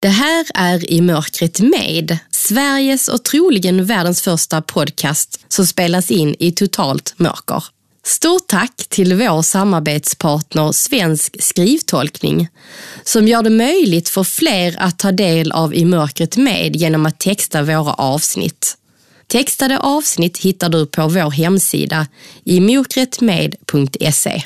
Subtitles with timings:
[0.00, 6.36] Det här är I mörkret med, Sveriges och troligen världens första podcast som spelas in
[6.38, 7.64] i totalt mörker.
[8.04, 12.48] Stort tack till vår samarbetspartner Svensk skrivtolkning
[13.02, 17.20] som gör det möjligt för fler att ta del av I mörkret med genom att
[17.20, 18.76] texta våra avsnitt.
[19.26, 22.06] Textade avsnitt hittar du på vår hemsida
[22.44, 24.42] imörkretmed.se.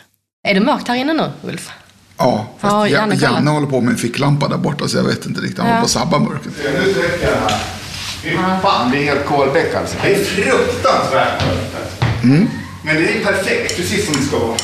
[0.49, 1.71] Är det mörkt här inne nu, Ulf?
[2.23, 5.05] Ja, fast Ja, ja, Janne Janne, håller på med en ficklampa där borta så jag
[5.05, 5.59] vet inte riktigt.
[5.59, 6.55] Han håller på att sabba mörkret.
[6.57, 7.61] Nu trycker jag här.
[8.23, 9.97] Fy fan, det är helt Kolbäck alltså.
[10.03, 12.05] Det är fruktansvärt mörkt alltså.
[12.85, 14.57] Men det är perfekt, precis som det ska vara.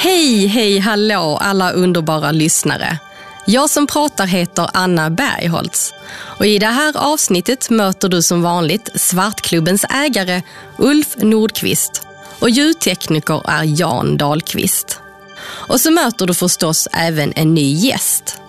[0.00, 2.98] Hej, hej, hallå alla underbara lyssnare.
[3.46, 5.94] Jag som pratar heter Anna Bergholtz
[6.38, 10.42] och i det här avsnittet möter du som vanligt Svartklubbens ägare
[10.78, 12.02] Ulf Nordqvist
[12.38, 15.00] och ljudtekniker är Jan Dahlqvist.
[15.44, 18.40] Och så möter du förstås även en ny gäst.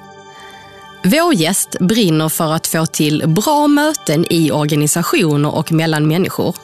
[1.03, 6.55] Vår gäst brinner för att få till bra möten i organisationer och mellan människor.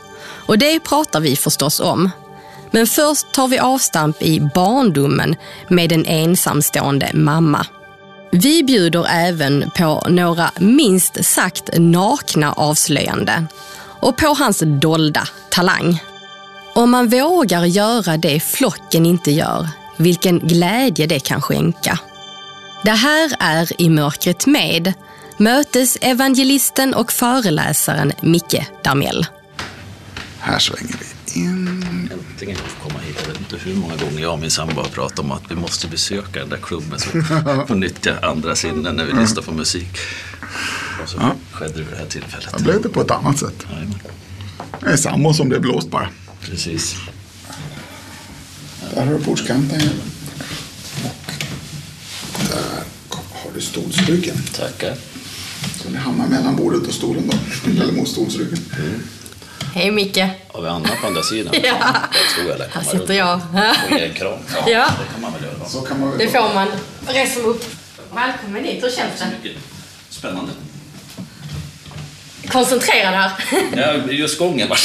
[0.45, 2.11] Och det pratar vi förstås om.
[2.75, 5.35] Men först tar vi avstamp i barndomen
[5.67, 7.65] med en ensamstående mamma.
[8.31, 16.03] Vi bjuder även på några minst sagt nakna avslöjanden och på hans dolda talang.
[16.73, 21.99] Om man vågar göra det flocken inte gör, vilken glädje det kan skänka.
[22.83, 24.93] Det här är I mörkret med
[25.37, 29.25] mötesevangelisten och föreläsaren Micke Damell.
[30.39, 32.09] Här svänger vi in.
[32.13, 33.17] Äntligen få komma hit.
[33.21, 35.55] Jag vet inte hur många gånger jag och min sambo har pratat om att vi
[35.55, 37.21] måste besöka den där klubben så vi
[37.67, 39.97] får nyttja andra sinnen när vi lyssnar på musik.
[41.03, 42.49] Och så skedde det vid det här tillfället.
[42.51, 43.65] Jag blev det på ett annat sätt.
[43.71, 43.99] Jajamän,
[44.79, 46.09] Det är samma som det blåst bara.
[46.41, 46.95] Precis.
[48.93, 49.81] Där har du bordskanten.
[52.33, 52.83] Och där
[53.33, 54.37] har du stolsryggen.
[54.57, 54.95] Tackar.
[55.83, 57.37] Så det hamnar mellan bordet och stolen då.
[57.81, 58.59] Eller mot stolsryggen.
[59.75, 60.17] Hej Micke!
[60.47, 61.53] Har vi Anna på andra sidan?
[61.63, 61.77] Ja.
[62.13, 63.35] Jag tror jag lär Här sitter jag.
[63.35, 64.39] Och ge en kram.
[64.67, 64.87] Ja.
[64.99, 65.69] Det kan man väl göra.
[65.69, 66.67] Så kan man väl Det får man.
[67.07, 67.65] Res upp.
[68.15, 68.83] Välkommen hit.
[68.83, 69.27] Hur känns det?
[69.43, 69.61] Mycket
[70.09, 70.51] Spännande.
[72.47, 73.31] Koncentrerad här.
[73.75, 74.79] Ja, just gången var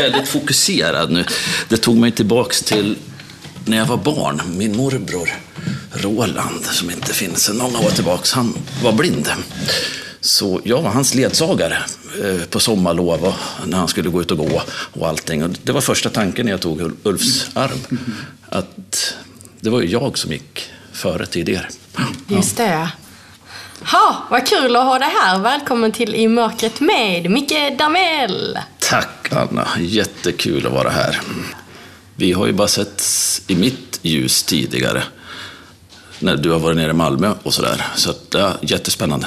[0.00, 1.24] väldigt fokuserad nu.
[1.68, 2.96] Det tog mig tillbaks till
[3.64, 4.42] när jag var barn.
[4.46, 5.30] Min morbror
[5.92, 9.28] Roland, som inte finns sedan många år tillbaks, han var blind.
[10.20, 11.78] Så jag var hans ledsagare
[12.50, 13.34] på sommarlov och
[13.68, 14.62] när han skulle gå ut och gå
[14.92, 15.44] och allting.
[15.44, 17.98] Och det var första tanken när jag tog Ul- Ulfs arm.
[18.48, 19.14] Att
[19.60, 21.68] det var ju jag som gick före tidigare.
[22.28, 22.88] Just det.
[23.92, 25.38] Ha, vad kul att ha dig här.
[25.38, 28.58] Välkommen till I mörkret med Micke Damell.
[28.78, 31.20] Tack Anna, jättekul att vara här.
[32.16, 33.02] Vi har ju bara sett
[33.46, 35.02] i mitt ljus tidigare.
[36.18, 37.86] När du har varit nere i Malmö och sådär.
[37.96, 39.26] Så att, ja, jättespännande.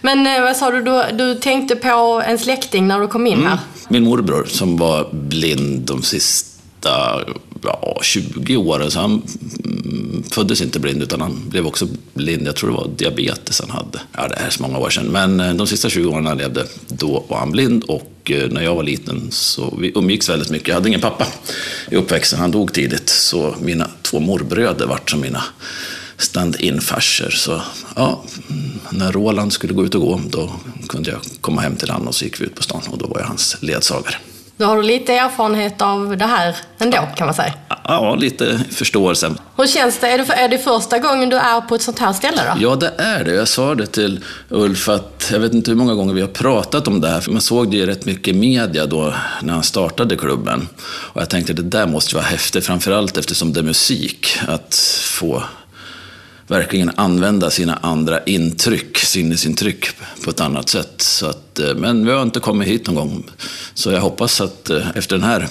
[0.00, 3.46] Men eh, vad sa du, du, du tänkte på en släkting när du kom in
[3.46, 3.58] här?
[3.88, 7.24] Min morbror som var blind de sista
[7.62, 8.90] ja, 20 åren.
[8.90, 9.22] Så han
[9.64, 12.46] mm, föddes inte blind utan han blev också blind.
[12.46, 14.00] Jag tror det var diabetes han hade.
[14.16, 15.06] Ja, det är så många år sedan.
[15.06, 17.84] Men eh, de sista 20 åren han levde, då var han blind.
[17.84, 20.68] Och eh, när jag var liten så vi umgicks väldigt mycket.
[20.68, 21.26] Jag hade ingen pappa
[21.90, 22.38] i uppväxten.
[22.38, 23.08] Han dog tidigt.
[23.08, 25.42] Så mina två morbröder vart som mina
[26.18, 27.30] stand-in-farsor.
[27.30, 27.62] Så
[27.96, 28.22] ja,
[28.90, 30.52] när Roland skulle gå ut och gå, då
[30.88, 33.06] kunde jag komma hem till honom och så gick vi ut på stan och då
[33.06, 34.16] var jag hans ledsagare.
[34.58, 37.54] Då har du lite erfarenhet av det här ändå, kan man säga.
[37.84, 39.34] Ja, lite förståelse.
[39.56, 40.08] Hur känns det?
[40.08, 42.62] Är det, är det första gången du är på ett sånt här ställe då?
[42.62, 43.34] Ja, det är det.
[43.34, 46.88] Jag sa det till Ulf att jag vet inte hur många gånger vi har pratat
[46.88, 47.20] om det här.
[47.20, 50.68] För man såg det ju rätt mycket i media då när han startade klubben.
[50.86, 54.38] Och jag tänkte det där måste vara häftigt, framförallt eftersom det är musik.
[54.48, 54.74] Att
[55.04, 55.42] få
[56.48, 59.86] verkligen använda sina andra intryck, sinnesintryck
[60.24, 60.94] på ett annat sätt.
[61.02, 63.24] Så att, eh, men vi har inte kommit hit någon gång.
[63.74, 65.48] Så jag hoppas att eh, efter den här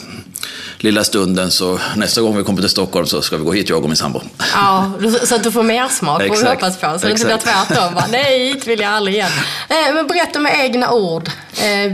[0.78, 3.84] lilla stunden så nästa gång vi kommer till Stockholm så ska vi gå hit, jag
[3.84, 4.22] och min sambo.
[4.54, 4.92] Ja,
[5.24, 7.00] så att du får mer smak får vi hoppas på.
[7.00, 7.94] Så det inte blir tvärtom.
[7.96, 9.32] Bara, Nej, hit vill jag aldrig igen.
[9.70, 11.30] Eh, Men berätta med egna ord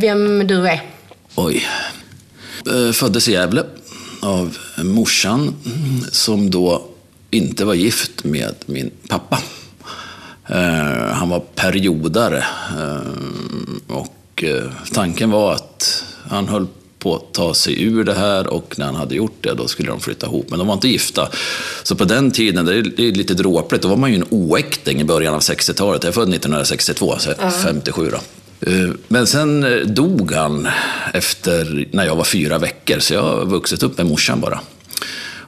[0.02, 0.82] vem du är.
[1.36, 1.68] Oj.
[2.94, 3.64] Föddes i Gävle
[4.22, 5.56] av morsan
[6.12, 6.86] som då
[7.34, 9.42] inte var gift med min pappa.
[10.48, 12.46] Eh, Han var periodare
[12.78, 14.64] eh, och eh,
[14.94, 16.68] tanken var att han höll
[17.00, 19.90] på att ta sig ur det här och när han hade gjort det då skulle
[19.90, 20.50] de flytta ihop.
[20.50, 21.30] Men de var inte gifta.
[21.84, 25.04] Så på den tiden, det är, lite dråpligt, då var man ju en oäkting i
[25.04, 26.04] början av 60-talet.
[26.04, 27.34] Jag är född 1962, så
[27.64, 28.20] 57 då.
[29.08, 30.68] Men sen dog han
[31.14, 34.60] efter, när jag var fyra veckor, så jag har vuxit upp med morsan bara.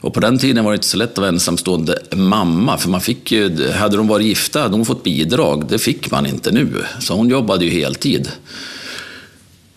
[0.06, 3.00] Och på den tiden var det inte så lätt att vara ensamstående mamma, för man
[3.00, 5.64] fick ju, hade de varit gifta hade de fått bidrag.
[5.68, 8.28] Det fick man inte nu, så hon jobbade ju heltid.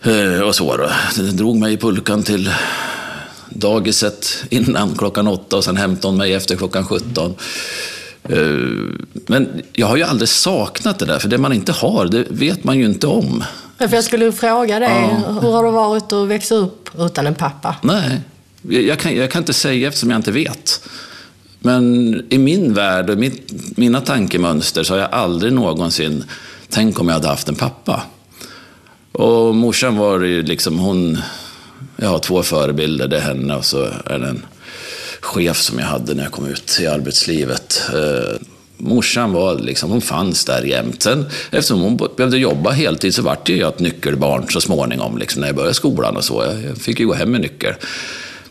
[0.02, 0.90] Eh, Och så då.
[1.16, 2.50] Det drog mig i pulkan till
[3.48, 7.34] dagiset innan klockan åtta och sen hämtade hon mig efter klockan 17.
[8.22, 8.38] Eh,
[9.26, 12.64] Men jag har ju aldrig saknat det där, för det man inte har, det vet
[12.64, 13.44] man ju inte om.
[13.78, 17.34] Ja, för jag skulle fråga dig, hur har det varit att växa upp utan en
[17.34, 17.76] pappa?
[17.82, 18.20] Nej,
[18.68, 20.88] jag kan, jag kan inte säga eftersom jag inte vet.
[21.58, 26.24] Men i min värld och mitt, mina tankemönster så har jag aldrig någonsin
[26.68, 28.02] tänkt om jag hade haft en pappa.
[29.12, 31.18] Och morsan var ju liksom, hon,
[31.96, 34.42] jag har två förebilder, det är henne och så är det en
[35.20, 37.82] chef som jag hade när jag kom ut i arbetslivet.
[37.94, 38.40] Eh,
[38.76, 41.02] morsan var liksom, hon fanns där jämt.
[41.02, 45.48] Sen eftersom hon behövde jobba heltid så vart jag ett nyckelbarn så småningom, liksom, när
[45.48, 46.44] jag började skolan och så.
[46.66, 47.74] Jag fick ju gå hem med nyckel.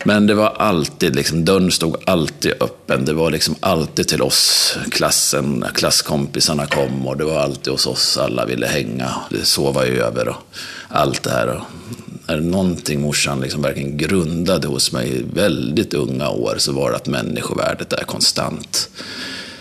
[0.04, 3.04] Men det var alltid, liksom, dörren stod alltid öppen.
[3.04, 8.18] Det var liksom alltid till oss, klassen, klasskompisarna kom och det var alltid hos oss.
[8.18, 10.36] Alla ville hänga, sova över och
[10.88, 11.48] allt det här.
[11.48, 11.62] Och
[12.26, 16.90] är det någonting morsan liksom verkligen grundade hos mig i väldigt unga år så var
[16.90, 18.90] det att människovärdet är konstant.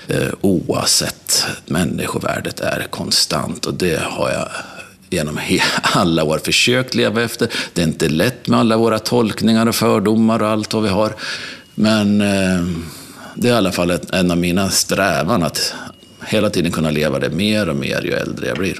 [0.07, 4.47] Eh, oavsett, människovärdet är konstant och det har jag
[5.09, 5.39] genom
[5.81, 7.47] alla år försökt leva efter.
[7.73, 11.15] Det är inte lätt med alla våra tolkningar och fördomar och allt vad vi har.
[11.75, 12.65] Men eh,
[13.35, 15.73] det är i alla fall en av mina strävan att
[16.25, 18.79] hela tiden kunna leva det mer och mer ju äldre jag blir.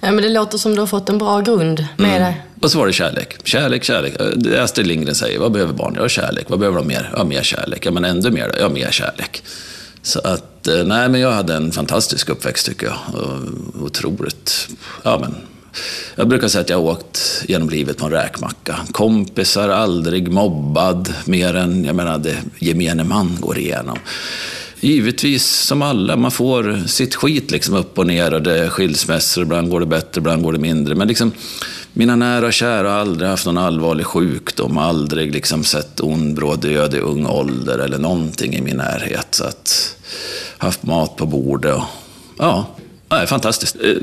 [0.00, 2.34] Ja, men det låter som du har fått en bra grund med det.
[2.62, 3.36] Och så var det kärlek.
[3.44, 4.14] Kärlek, kärlek.
[4.36, 5.96] Det är Astrid Lindgren säger, vad behöver barn?
[5.98, 6.44] Ja, kärlek.
[6.48, 7.12] Vad behöver de mer?
[7.16, 7.86] Ja, mer kärlek.
[7.86, 8.60] Ja, men ändå mer då?
[8.60, 9.42] Ja, mer kärlek.
[10.02, 12.96] Så att, eh, nej men jag hade en fantastisk uppväxt tycker jag.
[13.82, 14.68] Otroligt,
[15.02, 15.34] ja men.
[16.16, 18.76] Jag brukar säga att jag har åkt genom livet på en räkmacka.
[18.92, 23.98] Kompisar, aldrig mobbad, mer än, jag menar, det gemene man går igenom.
[24.80, 29.42] Givetvis, som alla, man får sitt skit liksom upp och ner och det är skilsmässor,
[29.42, 30.94] ibland går det bättre, ibland går det mindre.
[30.94, 31.32] Men liksom,
[31.92, 36.60] mina nära och kära har aldrig haft någon allvarlig sjukdom, aldrig liksom sett ond bråd
[36.60, 39.26] död i ung ålder eller någonting i min närhet.
[39.30, 39.96] Så att,
[40.58, 41.82] haft mat på bordet och
[42.38, 42.66] ja,
[43.12, 43.76] Nej, fantastiskt.
[43.84, 43.96] Eh,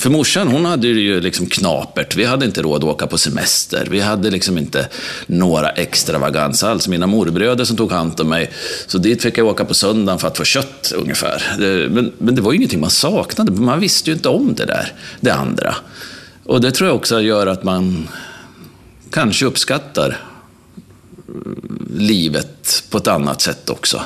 [0.00, 2.16] för morsan, hon hade det ju liksom knapert.
[2.16, 3.88] Vi hade inte råd att åka på semester.
[3.90, 4.88] Vi hade liksom inte
[5.26, 6.88] några extravagans alls.
[6.88, 8.50] Mina morbröder som tog hand om mig,
[8.86, 11.42] så dit fick jag åka på söndagen för att få kött ungefär.
[11.52, 13.52] Eh, men, men det var ju ingenting man saknade.
[13.52, 15.74] Man visste ju inte om det där, det andra.
[16.44, 18.08] Och det tror jag också gör att man
[19.10, 20.20] kanske uppskattar
[21.28, 24.02] mm, livet på ett annat sätt också.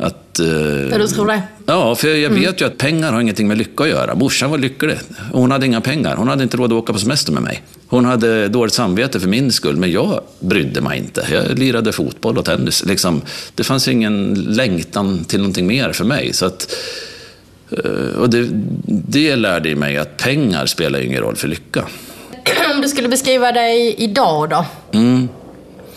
[0.00, 1.42] Att, eh, du tror det?
[1.66, 4.14] Ja, för jag vet ju att pengar har ingenting med lycka att göra.
[4.14, 4.96] Morsan var lycklig.
[5.32, 6.16] Hon hade inga pengar.
[6.16, 7.62] Hon hade inte råd att åka på semester med mig.
[7.86, 11.26] Hon hade dåligt samvete för min skull, men jag brydde mig inte.
[11.30, 12.84] Jag lirade fotboll och tennis.
[12.84, 13.22] Liksom,
[13.54, 16.32] det fanns ingen längtan till någonting mer för mig.
[16.32, 16.76] Så att,
[17.70, 18.48] eh, och det,
[19.08, 21.84] det lärde mig att pengar spelar ingen roll för lycka.
[22.74, 24.64] Om du skulle beskriva dig idag då?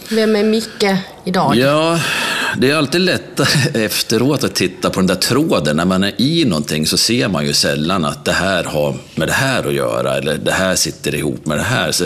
[0.09, 1.55] Vem är Micke idag?
[1.55, 1.99] Ja,
[2.57, 5.77] det är alltid lättare efteråt att titta på den där tråden.
[5.77, 9.27] När man är i någonting så ser man ju sällan att det här har med
[9.27, 11.91] det här att göra, eller det här sitter ihop med det här.
[11.91, 12.05] Så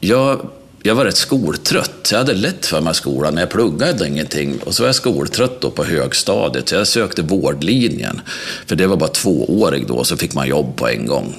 [0.00, 0.50] jag,
[0.82, 2.08] jag var rätt skoltrött.
[2.10, 4.58] Jag hade lätt för mig i skolan, men jag pluggade ingenting.
[4.64, 8.20] Och så var jag skoltrött då på högstadiet, så jag sökte vårdlinjen.
[8.66, 11.36] För det var bara tvåårig då, så fick man jobb på en gång.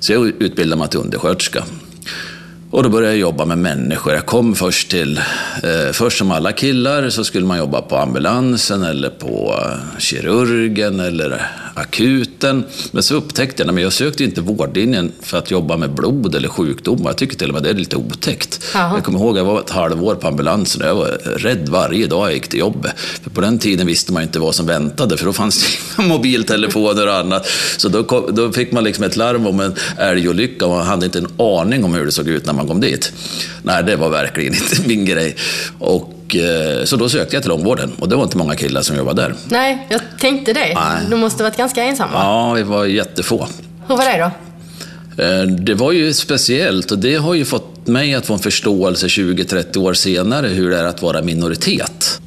[0.00, 1.64] Så jag utbildade mig till undersköterska.
[2.70, 4.14] Och då började jag jobba med människor.
[4.14, 5.18] Jag kom först till,
[5.62, 11.00] eh, först som alla killar så skulle man jobba på ambulansen eller på eh, kirurgen
[11.00, 12.64] eller akuten.
[12.90, 16.48] Men så upptäckte jag att jag sökte inte vårdlinjen för att jobba med blod eller
[16.48, 17.10] sjukdomar.
[17.10, 18.64] Jag tycker till och med det är lite otäckt.
[18.74, 18.94] Jaha.
[18.94, 22.26] Jag kommer ihåg jag var ett halvår på ambulansen och jag var rädd varje dag
[22.26, 22.92] jag gick till jobbet.
[22.96, 25.68] För på den tiden visste man inte vad som väntade för då fanns det
[26.02, 27.46] inga mobiltelefoner och annat.
[27.76, 31.06] Så då, kom, då fick man liksom ett larm om en älgolycka och man hade
[31.06, 33.12] inte en aning om hur det såg ut när man kom dit.
[33.62, 35.36] Nej, det var verkligen inte min grej.
[35.78, 38.96] Och, eh, så då sökte jag till långvården och det var inte många killar som
[38.96, 39.34] jobbade där.
[39.48, 40.74] Nej, jag tänkte det.
[40.74, 41.02] Nej.
[41.10, 42.18] Du måste varit ganska ensam va?
[42.22, 43.46] Ja, vi var jättefå.
[43.88, 44.30] Hur var det då?
[45.24, 49.06] Eh, Det var ju speciellt och det har ju fått mig att få en förståelse
[49.06, 52.20] 20-30 år senare hur det är att vara minoritet.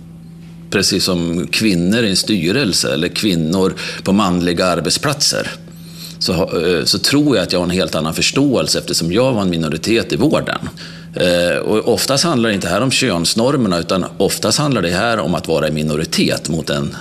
[0.70, 3.74] Precis som kvinnor i en styrelse eller kvinnor
[4.04, 5.52] på manliga arbetsplatser.
[6.24, 9.42] Så, eh, så tror jag att jag har en helt annan förståelse eftersom jag var
[9.42, 10.70] en minoritet i vården.
[11.16, 15.36] Eh, och oftast handlar det inte här om könsnormerna utan oftast handlar det här om
[15.36, 16.96] att vara i minoritet mot en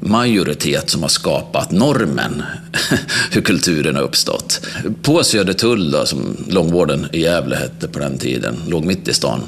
[0.00, 2.42] majoritet som har skapat normen,
[3.30, 4.60] hur kulturen har uppstått.
[5.02, 9.40] På Södertull, då, som långvården i Gävle hette på den tiden, låg mitt i stan.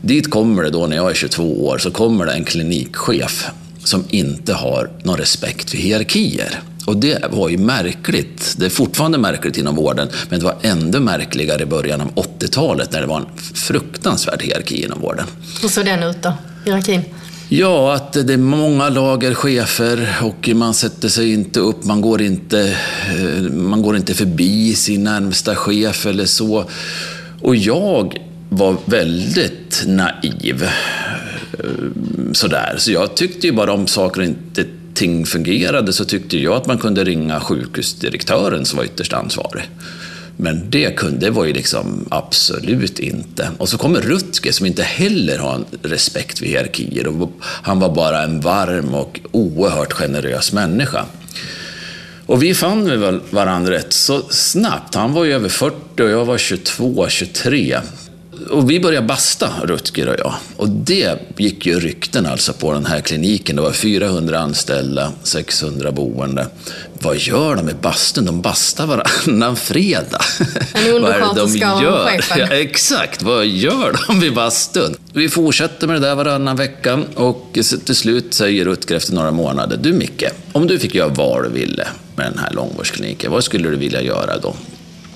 [0.00, 3.46] Dit kommer det då, när jag är 22 år, så kommer det en klinikchef
[3.84, 6.60] som inte har någon respekt för hierarkier.
[6.86, 8.54] Och det var ju märkligt.
[8.58, 12.92] Det är fortfarande märkligt inom vården, men det var ännu märkligare i början av 80-talet
[12.92, 15.26] när det var en fruktansvärd hierarki inom vården.
[15.62, 16.32] Hur såg den ut då,
[16.64, 17.02] hierarkin?
[17.48, 22.22] Ja, att det är många lager chefer och man sätter sig inte upp, man går
[22.22, 22.76] inte,
[23.18, 26.64] eh, man går inte förbi sin närmsta chef eller så.
[27.40, 30.62] Och jag var väldigt naiv.
[31.52, 31.60] Eh,
[32.32, 32.74] sådär.
[32.78, 36.66] Så jag tyckte ju bara om saker och inte ting fungerade så tyckte jag att
[36.66, 39.70] man kunde ringa sjukhusdirektören som var ytterst ansvarig.
[40.36, 43.50] Men det, kunde, det var ju liksom absolut inte.
[43.58, 47.06] Och så kommer Rutger som inte heller har en respekt för hierarkier.
[47.06, 51.04] Och han var bara en varm och oerhört generös människa.
[52.26, 54.94] Och vi fann väl varandra rätt så snabbt.
[54.94, 57.78] Han var ju över 40 och jag var 22, 23
[58.50, 60.34] och vi började basta, Rutger och jag.
[60.56, 63.56] Och det gick ju rykten alltså på den här kliniken.
[63.56, 66.46] Det var 400 anställda, 600 boende.
[66.92, 68.24] Vad gör de i bastun?
[68.24, 70.20] De bastar varannan fredag.
[70.72, 72.38] En undersköterska och chefen.
[72.38, 74.96] Ja, exakt, vad gör de i bastun?
[75.12, 77.48] Vi fortsätter med det där varannan vecka och
[77.84, 81.48] till slut säger Rutger efter några månader, du Micke, om du fick göra vad du
[81.48, 84.54] ville med den här långvårdskliniken, vad skulle du vilja göra då?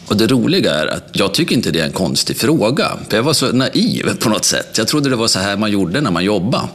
[0.07, 2.93] Och det roliga är att jag tycker inte det är en konstig fråga.
[3.09, 4.79] För jag var så naiv på något sätt.
[4.79, 6.69] Jag trodde det var så här man gjorde när man jobbade.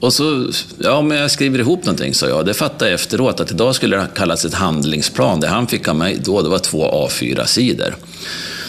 [0.00, 2.46] Och så, ja men jag skriver ihop någonting, sa jag.
[2.46, 5.40] Det fattade jag efteråt att idag skulle det kallas ett handlingsplan.
[5.40, 7.94] Det han fick av mig då, det var två A4-sidor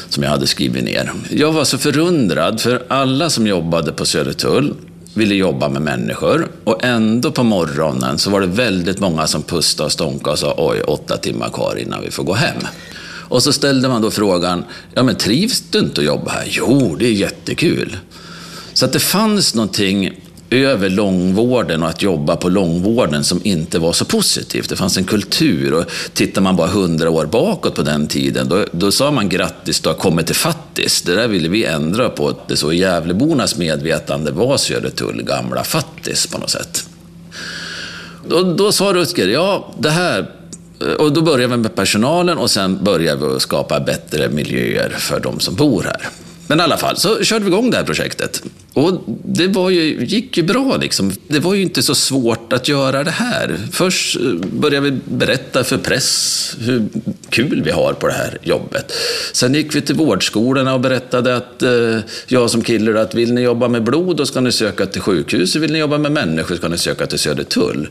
[0.09, 1.11] som jag hade skrivit ner.
[1.29, 4.75] Jag var så förundrad, för alla som jobbade på Södertull
[5.13, 9.85] ville jobba med människor och ändå på morgonen så var det väldigt många som pustade
[9.85, 12.61] och stånkade och sa oj, åtta timmar kvar innan vi får gå hem.
[13.29, 16.47] Och så ställde man då frågan, ja men trivs du inte att jobba här?
[16.47, 17.97] Jo, det är jättekul.
[18.73, 20.11] Så att det fanns någonting
[20.49, 24.69] över långvården och att jobba på långvården som inte var så positivt.
[24.69, 28.65] Det fanns en kultur och tittar man bara hundra år bakåt på den tiden, då,
[28.71, 31.01] då sa man grattis, du har kommit till fattis.
[31.01, 32.35] Det där ville vi ändra på.
[32.47, 36.85] Det så Gävlebornas medvetande var Södertull gamla fattis på något sätt.
[38.29, 40.38] Då, då sa Rutger, ja det här
[40.81, 45.19] Eh, och då börjar vi med personalen och sen börjar vi skapa bättre miljöer för
[45.19, 46.09] de som bor här.
[46.47, 48.43] Men i alla fall, så körde vi igång det här projektet.
[48.73, 51.11] Och det var ju, gick ju bra liksom.
[51.27, 53.57] Det var ju inte så svårt att göra det här.
[53.71, 54.21] Först eh,
[54.51, 56.85] började vi berätta för press hur
[57.29, 58.93] kul vi har på det här jobbet.
[59.33, 61.97] Sen gick vi till vårdskolorna och berättade att eh,
[62.27, 65.61] jag som kille, att vill ni jobba med blod, då ska ni söka till sjukhuset.
[65.61, 67.89] Vill ni jobba med människor, ska ni söka till Södertull.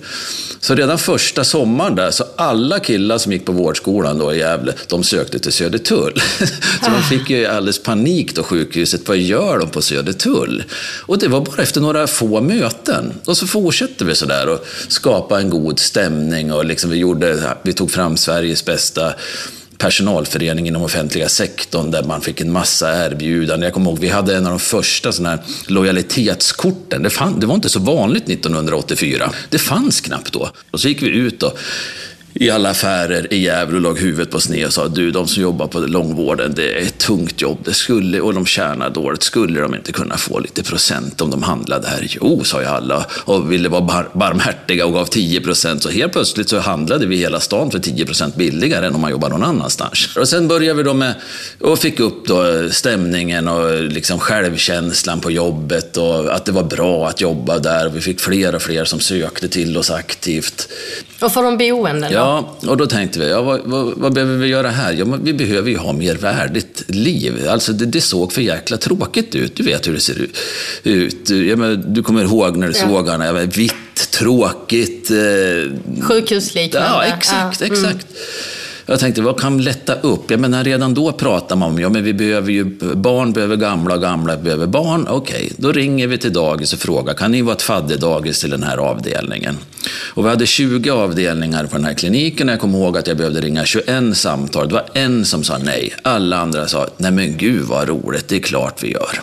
[0.60, 4.72] Så redan första sommaren där, så alla killar som gick på vårdskolan då i Gävle,
[4.88, 6.20] de sökte till Södertull.
[6.84, 9.08] så de fick ju alldeles panik då, sjukhuset.
[9.08, 10.64] Vad gör de på Södertull?
[11.06, 13.14] Och det var bara efter några få möten.
[13.24, 17.72] Och så fortsatte vi sådär och skapa en god stämning och liksom vi, gjorde, vi
[17.72, 19.14] tog fram Sveriges bästa
[19.78, 23.62] personalförening inom offentliga sektorn där man fick en massa erbjudanden.
[23.62, 27.02] Jag kommer ihåg, vi hade en av de första sådana här lojalitetskorten.
[27.02, 29.30] Det, fann, det var inte så vanligt 1984.
[29.50, 30.50] Det fanns knappt då.
[30.70, 31.58] Och så gick vi ut och
[32.34, 35.42] i alla affärer i Gävle och lag huvudet på sned och sa du, de som
[35.42, 39.22] jobbar på långvården, det är ett tungt jobb det skulle, och de tjänar dåligt.
[39.22, 42.06] Skulle de inte kunna få lite procent om de handlade här?
[42.20, 45.82] Jo, sa ju alla och ville vara bar barmhärtiga och gav 10 procent.
[45.82, 49.10] Så helt plötsligt så handlade vi hela stan för 10 procent billigare än om man
[49.10, 50.16] jobbar någon annanstans.
[50.16, 51.14] Och sen började vi då med
[51.60, 57.08] och fick upp då stämningen och liksom självkänslan på jobbet och att det var bra
[57.08, 57.88] att jobba där.
[57.88, 60.68] Vi fick fler och fler som sökte till oss aktivt.
[61.20, 62.08] Och för de boende?
[62.18, 64.92] Ja, och då tänkte vi, ja, vad, vad, vad behöver vi göra här?
[64.92, 67.48] Ja, vi behöver ju ha mer värdigt liv.
[67.48, 69.56] Alltså det, det, såg för jäkla tråkigt ut.
[69.56, 70.28] Du vet hur det ser
[70.82, 71.30] ut.
[71.30, 72.88] Ja, men, du kommer ihåg när du ja.
[72.88, 75.10] såg honom, vitt, tråkigt.
[75.10, 76.02] Eh...
[76.02, 76.88] Sjukhusliknande.
[76.88, 77.66] Ja, exakt, ja.
[77.66, 77.98] Mm.
[78.90, 80.30] Jag tänkte, vad kan lätta upp?
[80.30, 82.64] Jag menar, redan då pratar man om, ja men vi behöver ju,
[82.94, 85.06] barn behöver gamla och gamla behöver barn.
[85.08, 88.50] Okej, okay, då ringer vi till dagis och frågar, kan ni vara ett fadderdagis till
[88.50, 89.58] den här avdelningen?
[90.14, 93.16] Och vi hade 20 avdelningar på den här kliniken och jag kommer ihåg att jag
[93.16, 94.68] behövde ringa 21 samtal.
[94.68, 95.94] Det var en som sa nej.
[96.02, 99.20] Alla andra sa, nej men gud vad roligt, det är klart vi gör.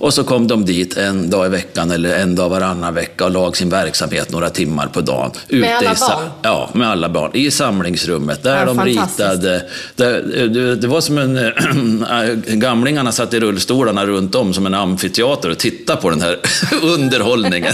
[0.00, 3.30] Och så kom de dit en dag i veckan eller en dag varannan vecka och
[3.30, 5.30] lag sin verksamhet några timmar på dagen.
[5.48, 6.30] Med alla i barn?
[6.42, 7.30] Ja, med alla barn.
[7.34, 9.62] I samlingsrummet, där Ja, de ritade.
[9.96, 11.36] Där, det, det var som en...
[11.36, 16.38] äh, gamlingarna satt i rullstolarna runt om som en amfiteater och tittade på den här
[16.82, 17.72] underhållningen.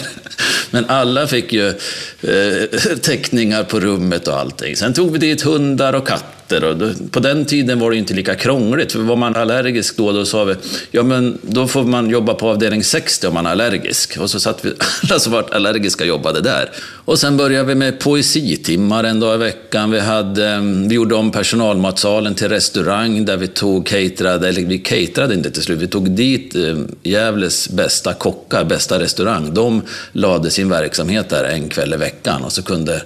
[0.71, 4.77] Men alla fick ju eh, teckningar på rummet och allting.
[4.77, 6.65] Sen tog vi dit hundar och katter.
[6.65, 8.93] Och då, på den tiden var det ju inte lika krångligt.
[8.93, 10.55] För var man allergisk då, då sa vi
[10.91, 14.17] ja men då får man jobba på avdelning 60 om man är allergisk.
[14.19, 14.73] Och så satt vi,
[15.11, 16.71] alla som var allergiska jobbade där.
[17.07, 19.91] Och sen började vi med poesitimmar en dag i veckan.
[19.91, 24.79] Vi, hade, ehm, vi gjorde om personalmatsalen till restaurang där vi tog caterade, eller vi
[24.79, 29.55] caterade inte till slut, vi tog dit ehm, Gävles bästa kockar, bästa restaurang.
[29.55, 29.83] De
[30.13, 33.03] lade sin verksamhet där en kväll i veckan och så kunde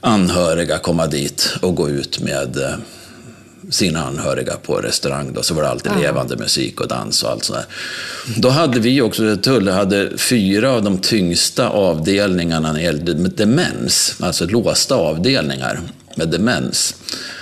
[0.00, 2.80] anhöriga komma dit och gå ut med ehm,
[3.70, 5.32] sina anhöriga på restaurang.
[5.32, 7.66] Då, så var det alltid levande musik och dans och allt sånt där.
[8.40, 13.30] Då hade vi också, Tulle hade fyra av de tyngsta avdelningarna när det gällde med
[13.30, 15.80] demens, alltså låsta avdelningar
[16.14, 16.94] med demens.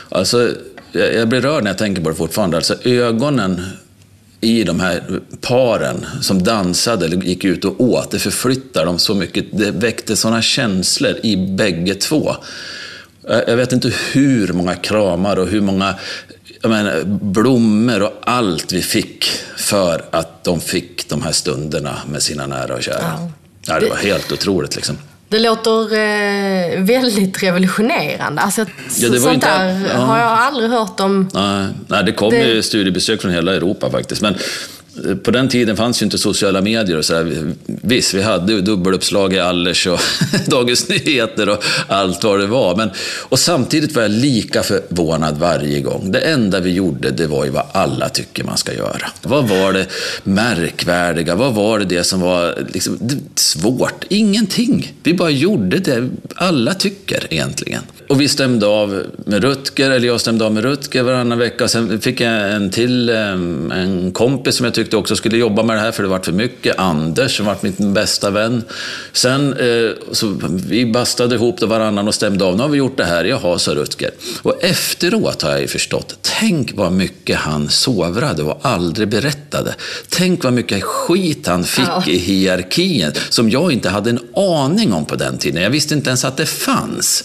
[0.09, 0.51] Alltså,
[0.93, 2.57] jag jag blir rörd när jag tänker på det fortfarande.
[2.57, 3.63] Alltså ögonen
[4.41, 9.15] i de här paren som dansade eller gick ut och åt, det förflyttar dem så
[9.15, 9.47] mycket.
[9.53, 12.37] Det väckte sådana känslor i bägge två.
[13.29, 15.95] Jag vet inte hur många kramar och hur många
[16.63, 19.25] menar, blommor och allt vi fick
[19.57, 22.99] för att de fick de här stunderna med sina nära och kära.
[23.01, 23.31] Ja.
[23.67, 24.99] Ja, det var helt otroligt liksom.
[25.29, 28.43] Det låter eh, väldigt revolutionerande.
[28.43, 28.61] Alltså,
[28.97, 29.99] Ja, det var sånt inte- där ja.
[29.99, 31.29] har jag aldrig hört om.
[31.35, 34.23] Nej, nej det kom Det- ju studiebesök från hela Europa faktiskt.
[34.23, 34.35] Men
[35.23, 37.55] på den tiden fanns ju inte sociala medier och så här.
[37.67, 40.01] Visst, vi hade ju dubbeluppslag i Allers och
[40.47, 42.77] Dagens Nyheter och allt vad det var.
[42.77, 42.91] Men,
[43.29, 46.13] och samtidigt var jag lika förvånad varje gång.
[46.13, 49.11] Det enda vi gjorde, det var ju vad alla tycker man ska göra.
[49.23, 49.87] Vad var det
[50.25, 51.35] märkvärdiga?
[51.35, 52.99] Vad var det, det som var liksom,
[53.35, 54.05] svårt?
[54.09, 54.93] Ingenting.
[55.03, 57.83] Vi bara gjorde det alla tycker egentligen.
[58.13, 61.69] Och vi stämde av med Rutger, eller jag stämde av med Rutger varannan vecka.
[61.69, 65.81] Sen fick jag en till, en kompis som jag tyckte också skulle jobba med det
[65.81, 66.79] här för det var för mycket.
[66.79, 68.65] Anders, som var min bästa vän.
[69.13, 70.39] Sen eh, så
[70.69, 72.57] vi bastade ihop det varannan och stämde av.
[72.57, 73.25] Nu har vi gjort det här.
[73.25, 74.11] Jaha, sa Rutger.
[74.43, 76.19] Och efteråt har jag ju förstått.
[76.41, 79.75] Tänk vad mycket han sovrade och aldrig berättade.
[80.09, 82.05] Tänk vad mycket skit han fick Ja.
[82.07, 85.63] i hierarkin som jag inte hade en aning om på den tiden.
[85.63, 87.25] Jag visste inte ens att det fanns.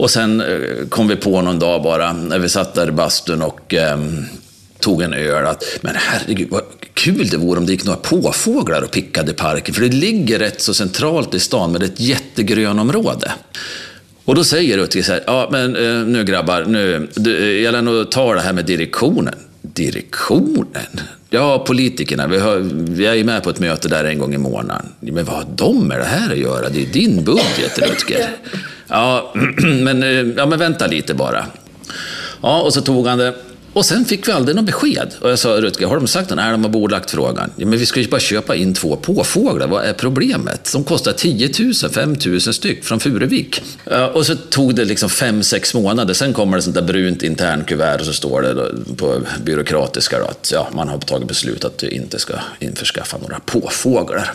[0.00, 3.42] Och sen eh, kom vi på någon dag bara, när vi satt där i bastun
[3.42, 3.98] och eh,
[4.78, 6.62] tog en öl, att men herregud vad
[6.94, 9.74] kul det vore om det gick några påfåglar och pickade i parken.
[9.74, 13.32] För det ligger rätt så centralt i stan, men det är ett jättegrönområde.
[14.24, 17.72] Och då säger Rutger så här, ja men eh, nu grabbar, nu, du, eh, jag
[17.72, 19.34] lär nog ta det här med direktionen.
[19.62, 21.00] Direktionen?
[21.30, 22.26] Ja, politikerna.
[22.26, 24.86] Vi, har, vi är ju med på ett möte där en gång i månaden.
[25.00, 26.68] Men vad har de med det här att göra?
[26.68, 28.30] Det är din budget, Rutger.
[28.92, 29.32] Ja,
[29.82, 31.46] men, eh, ja, men vänta lite bara.
[32.42, 33.34] Ja, och så tog han det.
[33.72, 35.14] Och sen fick vi aldrig något besked.
[35.20, 36.34] Och jag sa, Rutger, har de sagt det?
[36.34, 37.50] Nej, de har bordlagt frågan.
[37.56, 39.66] Ja, men vi ska ju bara köpa in två påfåglar.
[39.66, 40.70] Vad är problemet?
[40.72, 43.62] De kostar 10 000, 5 000 styck från Furuvik.
[44.12, 46.14] Och så tog det liksom fem, sex månader.
[46.14, 50.50] Sen kommer det sånt där brunt internkuvert och så står det på byråkratiska då att
[50.52, 54.32] ja, man har tagit beslut att du inte ska införskaffa några påfåglar.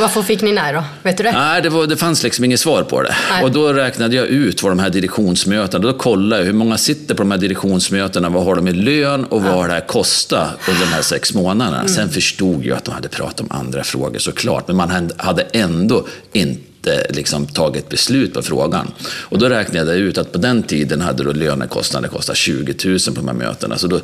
[0.00, 0.84] Varför fick ni nej då?
[1.02, 1.32] Vet du det?
[1.32, 3.16] Nej, det, var, det fanns liksom inget svar på det.
[3.30, 3.44] Nej.
[3.44, 7.14] Och då räknade jag ut vad de här direktionsmötena, då kollade jag hur många sitter
[7.14, 10.48] på de här direktionsmötena, vad har de i lön och vad har det här kostat
[10.68, 11.76] under de här sex månaderna.
[11.76, 11.88] Mm.
[11.88, 16.06] Sen förstod jag att de hade pratat om andra frågor såklart, men man hade ändå
[16.32, 16.67] inte
[17.10, 18.92] liksom tagit beslut på frågan.
[19.20, 22.98] Och då räknade jag ut att på den tiden hade då lönekostnader kostat 20 000
[22.98, 23.78] på de här mötena.
[23.78, 24.00] Så då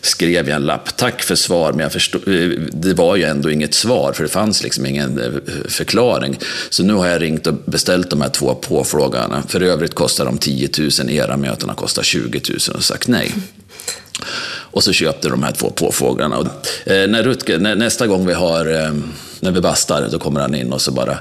[0.00, 2.22] skrev jag en lapp, tack för svar, men jag förstod,
[2.72, 5.30] det var ju ändå inget svar, för det fanns liksom ingen eh,
[5.68, 6.38] förklaring.
[6.70, 9.42] Så nu har jag ringt och beställt de här två påfrågarna.
[9.48, 13.34] För övrigt kostar de 10 000, era mötena kostar 20 000 och sagt nej.
[14.50, 16.38] Och så köpte de här två påfåglarna.
[16.38, 16.46] Och,
[16.90, 18.92] eh, när Rutger, när, nästa gång vi har, eh,
[19.40, 21.18] när vi bastar, då kommer han in och så bara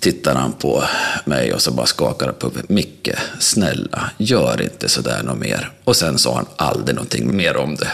[0.00, 0.84] tittar han på
[1.24, 2.70] mig och så bara skakar på huvudet.
[2.70, 3.08] Micke,
[3.38, 5.70] snälla, gör inte sådär något mer.
[5.84, 7.88] Och sen sa han aldrig någonting mer om det.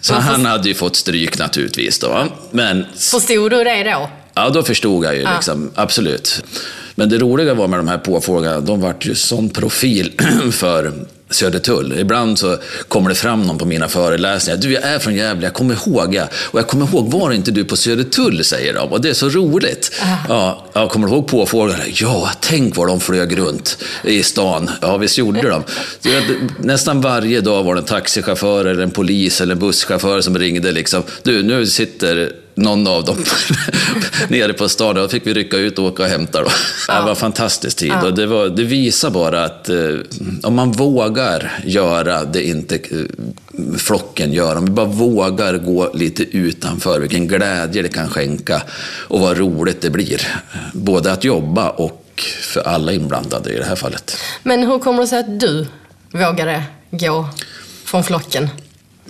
[0.00, 2.26] Så han hade ju fått stryk naturligtvis då.
[2.50, 4.10] Men Förstod du det då?
[4.34, 6.44] Ja, då förstod jag ju liksom, absolut.
[6.94, 10.12] Men det roliga var med de här påfåglarna, de vart ju sån profil
[10.52, 10.92] för
[11.34, 11.98] Södertull.
[11.98, 12.56] Ibland så
[12.88, 14.58] kommer det fram någon på mina föreläsningar.
[14.58, 16.14] Du, jag är från Gävle, jag kommer ihåg.
[16.14, 16.28] Ja.
[16.34, 18.44] Och jag kommer ihåg, var inte du på Södertull?
[18.44, 18.92] säger de.
[18.92, 19.92] Och det är så roligt.
[20.28, 21.82] Ja, jag kommer ihåg påfåglarna.
[21.94, 24.70] Ja, tänk vad de flög runt i stan.
[24.80, 25.62] Ja, visst gjorde de.
[26.58, 30.72] Nästan varje dag var det en taxichaufför, eller en polis eller en busschaufför som ringde.
[30.72, 31.02] Liksom.
[31.22, 33.24] Du, nu sitter någon av dem
[34.28, 34.94] nere på stan.
[34.94, 36.42] Då fick vi rycka ut och åka och hämta.
[36.42, 36.48] Då.
[36.88, 36.94] Ja.
[36.94, 37.88] Det var en fantastisk tid.
[37.88, 38.06] Ja.
[38.06, 39.76] Och det, var, det visar bara att eh,
[40.42, 46.22] om man vågar göra det inte eh, flocken gör, om vi bara vågar gå lite
[46.22, 48.62] utanför, vilken glädje det kan skänka
[49.08, 50.28] och vad roligt det blir.
[50.72, 52.00] Både att jobba och
[52.40, 54.16] för alla inblandade i det här fallet.
[54.42, 55.66] Men hur kommer det sig att du
[56.12, 57.28] vågade gå
[57.84, 58.48] från flocken?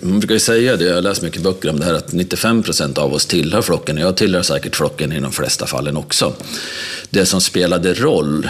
[0.01, 2.63] Man brukar ju säga det, jag har läst mycket böcker om det här, att 95
[2.63, 3.97] procent av oss tillhör flocken.
[3.97, 6.33] Jag tillhör säkert flocken i de flesta fallen också.
[7.09, 8.49] Det som spelade roll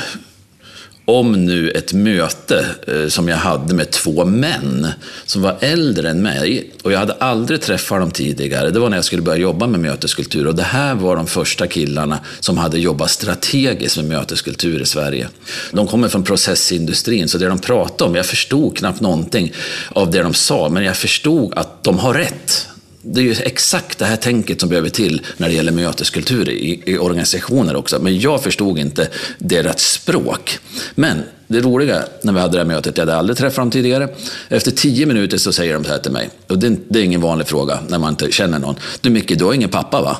[1.05, 4.87] om nu ett möte eh, som jag hade med två män
[5.25, 8.69] som var äldre än mig och jag hade aldrig träffat dem tidigare.
[8.69, 11.67] Det var när jag skulle börja jobba med möteskultur och det här var de första
[11.67, 15.27] killarna som hade jobbat strategiskt med möteskultur i Sverige.
[15.71, 19.53] De kommer från processindustrin så det de pratade om, jag förstod knappt någonting
[19.89, 22.67] av det de sa men jag förstod att de har rätt
[23.07, 26.83] det är ju exakt det här tänket som behöver till när det gäller möteskultur i,
[26.85, 27.99] i organisationer också.
[27.99, 30.59] Men jag förstod inte deras språk.
[30.95, 34.09] Men det roliga när vi hade det här mötet, jag hade aldrig träffat dem tidigare.
[34.49, 36.29] Efter tio minuter så säger de så här till mig.
[36.47, 38.75] Och det, det är ingen vanlig fråga när man inte känner någon.
[39.01, 40.17] Du Micke, du har ingen pappa va?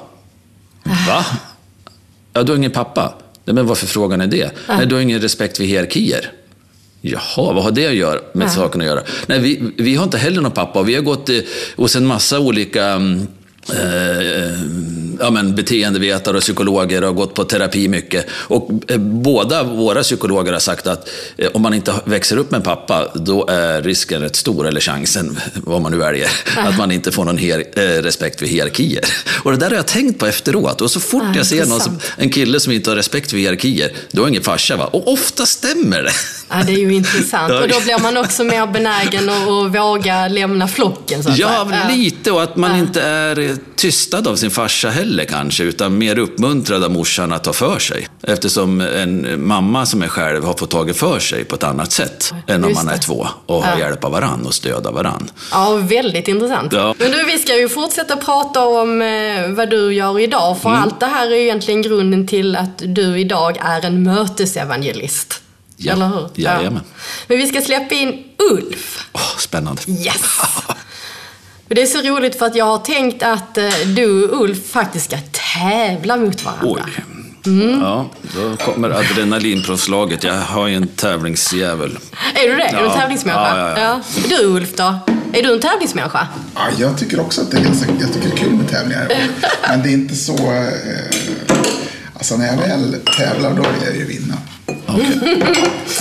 [0.84, 1.26] Va?
[2.34, 3.14] Ja, du har ingen pappa.
[3.46, 4.52] Men varför frågan är det?
[4.68, 6.32] Nej, du har ingen respekt för hierarkier.
[7.08, 8.50] Jaha, vad har det att göra med ja.
[8.50, 9.02] saken att göra?
[9.28, 10.84] Nej, vi, vi har inte heller någon pappa.
[10.84, 11.36] Vi har gått eh,
[11.76, 13.28] hos en massa olika mm,
[13.70, 14.60] eh,
[15.20, 18.26] ja, men beteendevetare och psykologer och gått på terapi mycket.
[18.32, 22.58] Och eh, båda våra psykologer har sagt att eh, om man inte växer upp med
[22.58, 26.92] en pappa, då är risken rätt stor, eller chansen, vad man nu väljer, att man
[26.92, 29.06] inte får någon her, eh, respekt för hierarkier.
[29.44, 30.82] Och det där har jag tänkt på efteråt.
[30.82, 33.38] Och så fort ja, jag ser någon som, en kille som inte har respekt för
[33.38, 34.78] hierarkier, då är ingen farsa.
[34.78, 34.86] Va?
[34.86, 36.12] Och ofta stämmer det.
[36.50, 37.54] Ja, det är ju intressant.
[37.54, 41.24] Och då blir man också mer benägen att, att våga lämna flocken.
[41.24, 41.96] Så att ja, säga.
[41.96, 42.32] lite.
[42.32, 42.78] Och att man ja.
[42.78, 47.54] inte är tystad av sin farsa heller kanske, utan mer uppmuntrad av morsan att ta
[47.54, 48.08] för sig.
[48.24, 52.34] Eftersom en mamma som är själv har fått tagit för sig på ett annat sätt
[52.48, 53.80] än om man är två och har ja.
[53.80, 55.32] hjälp av varann och stöd av varann.
[55.52, 56.74] Ja, väldigt intressant.
[56.74, 56.96] Ja.
[56.98, 60.82] Men du, vi ska ju fortsätta prata om eh, vad du gör idag, för mm.
[60.82, 65.42] allt det här är egentligen grunden till att du idag är en mötesevangelist.
[65.78, 66.30] Ja, Eller hur?
[66.36, 66.82] Jajamän.
[66.86, 67.00] Ja.
[67.28, 69.10] Men vi ska släppa in Ulf.
[69.14, 69.82] Oh, spännande.
[69.88, 70.22] Yes!
[71.68, 75.06] Det är så roligt för att jag har tänkt att eh, du och Ulf faktiskt
[75.06, 75.18] ska
[75.60, 76.84] tävla mot varandra.
[76.86, 77.04] Oj.
[77.46, 77.82] Mm.
[77.82, 80.24] Ja, då kommer adrenalinpåslaget.
[80.24, 81.98] Jag har ju en tävlingsjävel.
[82.36, 82.70] Är du det?
[82.72, 82.78] Ja.
[82.78, 83.58] Är du en tävlingsmänniska?
[83.58, 84.02] Ja, ja, ja.
[84.16, 84.38] ja.
[84.38, 85.00] Du Ulf då?
[85.34, 86.28] Är du en tävlingsmänniska?
[86.56, 89.08] Ja, jag tycker också att det är, ganska, jag tycker det är kul med tävlingar.
[89.68, 90.36] Men det är inte så...
[90.36, 91.56] Eh,
[92.14, 94.36] alltså när jag väl tävlar då vill jag ju vinna.
[94.88, 95.36] Okay.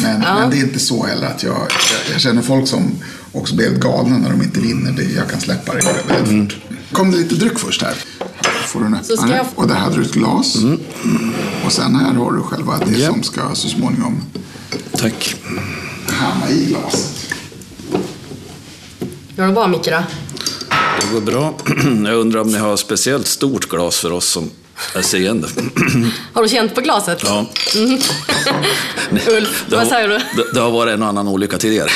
[0.02, 0.38] Men, ja.
[0.38, 1.66] men, det är inte så heller att jag,
[2.12, 3.02] jag, känner folk som
[3.34, 4.92] också blir helt galna när de inte vinner.
[4.92, 6.48] Det, jag kan släppa det väldigt mm.
[6.48, 6.56] fort.
[6.92, 7.94] kom det lite dryck först här.
[8.66, 9.36] får du en öppnare.
[9.36, 9.46] Jag...
[9.54, 10.56] Och där hade du ett glas.
[10.56, 10.80] Mm.
[11.64, 13.12] Och sen här har du själva det yep.
[13.12, 14.22] som ska så småningom
[14.92, 15.36] Tack.
[16.06, 17.34] hamna i glaset.
[19.36, 20.02] Går det bra Micke då?
[21.00, 21.54] Det går bra.
[22.10, 24.50] Jag undrar om ni har speciellt stort glas för oss som
[24.94, 25.48] jag ser igen det.
[26.32, 27.18] Har du känt på glaset?
[27.22, 27.46] Ja.
[27.74, 27.92] Mm.
[29.26, 30.18] Ulf, vad säger du?
[30.18, 31.90] Det, det, har varit en och annan olycka tidigare.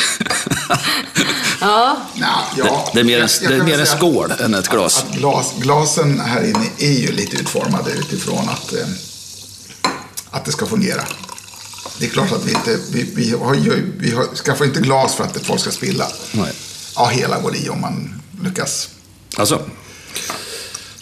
[1.60, 1.96] ja.
[2.14, 2.62] Det,
[2.94, 4.98] det, är mer en, det är mer en skål än ett glas.
[4.98, 5.54] Att, att glas.
[5.58, 8.88] Glasen här inne är ju lite utformade utifrån att, eh,
[10.30, 11.02] att det ska fungera.
[11.98, 13.54] Det är klart att vi inte, vi, vi, har,
[13.98, 16.06] vi har, skaffar inte glas för att folk ska spilla.
[16.32, 16.52] Nej.
[16.96, 18.88] Ja, hela går i om man lyckas.
[19.36, 19.62] Alltså?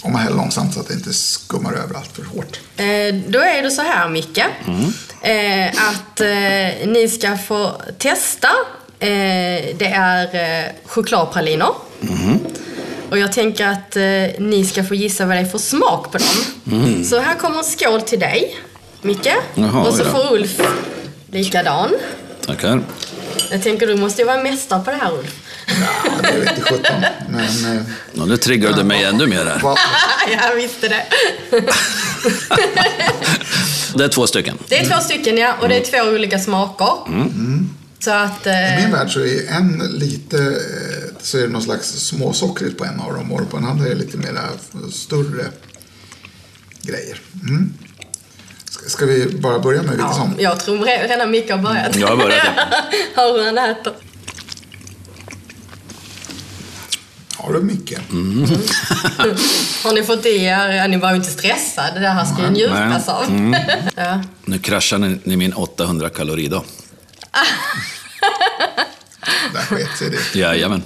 [0.06, 2.60] Om man häller långsamt så att det inte skummar över allt för hårt.
[2.76, 4.92] Eh, då är det så här Micke, mm.
[5.22, 8.48] eh, att eh, ni ska få testa.
[8.98, 9.08] Eh,
[9.78, 11.70] det är eh, chokladpraliner.
[12.02, 12.38] Mm.
[13.10, 14.02] Och jag tänker att eh,
[14.38, 16.78] ni ska få gissa vad det är för smak på dem.
[16.78, 17.04] Mm.
[17.04, 18.56] Så här kommer en skål till dig,
[19.02, 19.28] Micke.
[19.54, 20.10] Jaha, och så ja.
[20.10, 20.60] får Ulf
[21.30, 21.90] likadan.
[22.46, 22.82] Tackar.
[23.50, 25.34] Jag tänker du måste ju vara mästare på det här Ulf.
[25.66, 27.04] Ja, det är inte sjutton.
[27.28, 27.84] Men...
[28.12, 29.60] Ja, nu triggar du mig ännu mer här.
[30.48, 31.06] jag visste det.
[33.94, 34.58] det är två stycken.
[34.68, 35.54] Det är två stycken, ja.
[35.60, 36.92] Och det är två olika smaker.
[37.08, 37.70] Mm.
[37.98, 38.78] Så att, eh...
[38.78, 42.84] I min värld så är en lite, eh, så är det någon slags småsockrigt på
[42.84, 44.42] en av dem och på den andra är det lite mera
[44.92, 45.44] större
[46.82, 47.20] grejer.
[47.48, 47.74] Mm.
[48.86, 50.34] Ska vi bara börja med vilket ja, som?
[50.38, 51.96] Jag tror redan Micke har börjat.
[51.96, 52.46] Jag har börjat.
[53.14, 53.92] Hör hur han äter.
[57.38, 57.98] Har du mycket?
[59.84, 62.50] Har ni fått i er, ja, ni var ju inte stressade, det här ska ju
[62.50, 63.54] njutas av.
[63.96, 64.20] ja.
[64.44, 66.64] Nu kraschar ni, ni min 800 kaloridag.
[69.52, 70.34] Där sket sig det.
[70.38, 70.82] Jajamän.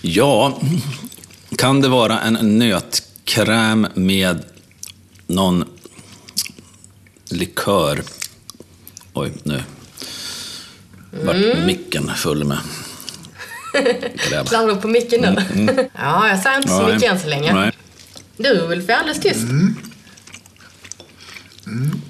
[0.00, 0.60] Ja,
[1.58, 4.44] kan det vara en nötkräm med
[5.26, 5.64] någon
[7.28, 8.02] likör?
[9.12, 9.62] Oj, nu
[11.24, 12.58] vart micken full med
[14.16, 14.46] kräm.
[14.46, 15.88] Slarvar du på micken nu?
[15.98, 16.94] Ja, jag säger inte så Nej.
[16.94, 17.54] mycket än så länge.
[17.54, 17.72] Nej.
[18.36, 19.40] Du Ulf är alldeles tyst.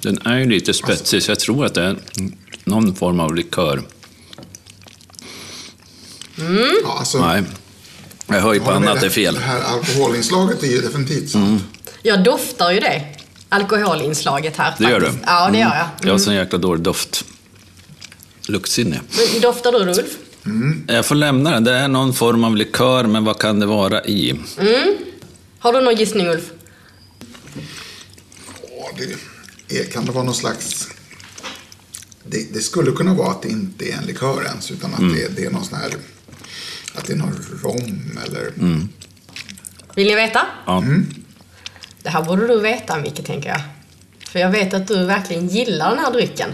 [0.01, 1.97] Den är ju lite spetsig, så jag tror att det är
[2.63, 3.81] någon form av likör.
[6.83, 7.43] Ja, alltså, Nej,
[8.27, 9.33] jag hör ju på annat det är fel.
[9.33, 11.63] Det här alkoholinslaget är ju definitivt sant.
[12.01, 13.01] Jag doftar ju det.
[13.49, 14.73] Alkoholinslaget här.
[14.77, 15.05] Det gör du?
[15.05, 15.25] faktiskt.
[15.27, 15.87] Ja, det gör jag.
[16.03, 17.25] Jag har sån jäkla dålig doft.
[18.47, 18.99] Luktsinne.
[19.41, 19.93] Doftar du då
[20.45, 20.75] Ulf?
[20.87, 21.63] Jag får lämna den.
[21.63, 24.39] Det är någon form av likör, men vad kan det vara i?
[25.59, 26.51] Har du någon gissning Ulf?
[28.79, 28.89] Ja,
[29.67, 30.87] det är, kan det vara någon slags...
[32.23, 35.35] Det, det skulle kunna vara att det inte är en likör ens, utan att det,
[35.35, 35.91] det är någon sån här...
[36.95, 38.51] Att det är någon rom eller...
[39.95, 40.41] Vill ni veta?
[40.65, 40.83] Ja.
[42.03, 43.61] Det här borde du veta Micke, tänker jag.
[44.29, 46.49] För jag vet att du verkligen gillar den här drycken.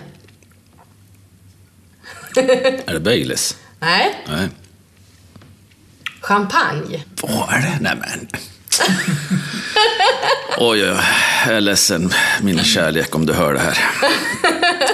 [2.35, 3.57] Är det Baileys?
[3.81, 4.49] Nej, Nej.
[6.21, 7.03] champagne.
[7.21, 7.77] Vad är det?
[7.81, 8.27] Nej men.
[10.57, 10.97] Oj, oj, oj.
[11.45, 13.77] Jag är ledsen, min kärlek, om du hör det här.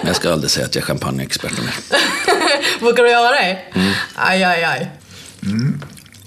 [0.03, 1.75] Jag ska aldrig säga att jag är champagneexpert mer.
[2.79, 3.59] Brukar du göra det?
[4.15, 4.91] Aj, aj, aj.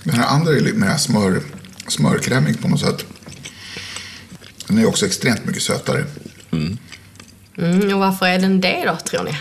[0.05, 1.43] Den här andra är lite mer smör,
[1.89, 3.05] smörkrämig på något sätt.
[4.67, 6.05] Den är också extremt mycket sötare.
[6.53, 9.37] Mm, och varför är den det då, tror ni?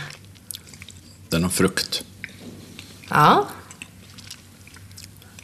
[1.29, 2.03] Den har frukt.
[3.09, 3.47] Ja.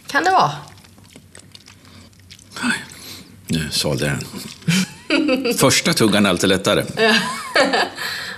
[0.07, 0.51] Kan det vara.
[3.47, 4.17] Nu svalde jag
[5.07, 5.53] den.
[5.57, 6.85] Första tuggan är alltid lättare.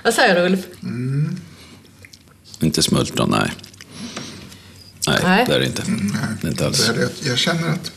[0.03, 0.59] Vad säger du Ulf?
[2.59, 3.51] Inte smultron, nej.
[5.07, 5.45] Nej, Nej.
[5.47, 5.81] det är det inte.
[6.41, 6.89] Det är inte Det alls.
[6.89, 7.91] är det, jag känner att...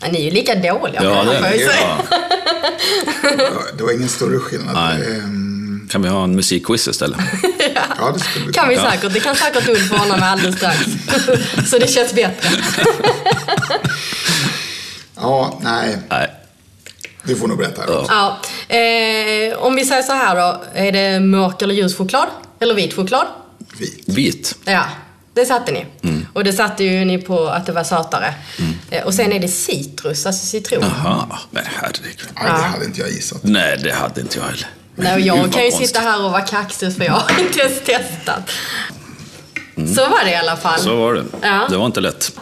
[0.00, 1.72] Ja, ni är ju lika dåliga Ja, på det får jag är det.
[1.72, 2.02] säga.
[3.22, 3.62] Ja.
[3.78, 4.74] det var ingen större skillnad.
[4.74, 5.22] Nej.
[5.90, 7.20] Kan vi ha en musikquiz istället?
[7.98, 8.90] Ja, det skulle vi kan vi Ja.
[8.90, 9.12] säkert.
[9.12, 10.78] Det kan säkert Ulf ordna med alldeles strax.
[11.70, 12.48] Så det känns bättre.
[15.16, 15.98] Ja, nej.
[16.10, 16.30] Nej.
[17.24, 17.82] Du får nog berätta.
[17.98, 18.12] också.
[18.12, 18.38] Ja.
[18.76, 20.62] Eh, om vi säger så här då.
[20.74, 22.28] Är det mörk eller ljus choklad?
[22.60, 23.26] Eller vit choklad?
[23.78, 24.04] Vit.
[24.06, 24.54] Vit.
[24.64, 24.84] Ja,
[25.34, 25.86] det satte ni.
[26.02, 26.26] Mm.
[26.32, 28.34] Och det satte ju ni på att det var sötare.
[28.90, 30.80] Eh, och sen är det citrus, alltså citron.
[30.82, 32.28] Jaha, men herregud.
[32.34, 33.38] Nej, det hade inte jag gissat.
[33.42, 34.66] Nej, det hade inte jag heller.
[35.02, 38.50] Nej, jag kan ju sitta här och vara kaxig för jag har inte ens testat.
[39.94, 40.80] Så var det i alla fall.
[40.80, 40.84] Mm.
[40.84, 41.24] Så var det.
[41.42, 41.66] Ja.
[41.70, 42.32] Det var inte lätt.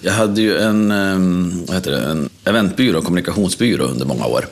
[0.00, 4.46] Jag hade ju en, ehm, vad heter det, en eventbyrå, kommunikationsbyrå under många år.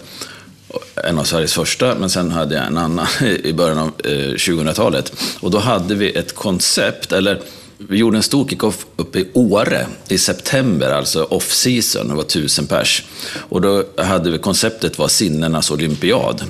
[1.04, 3.06] En av Sveriges första, men sen hade jag en annan
[3.44, 5.12] i början av eh, 2000-talet.
[5.40, 7.42] Och då hade vi ett koncept, eller
[7.78, 12.66] vi gjorde en stor kick-off uppe i Åre i september, alltså off-season, det var tusen
[12.66, 13.04] pers.
[13.48, 16.42] Och då hade vi, konceptet var sinnenas olympiad.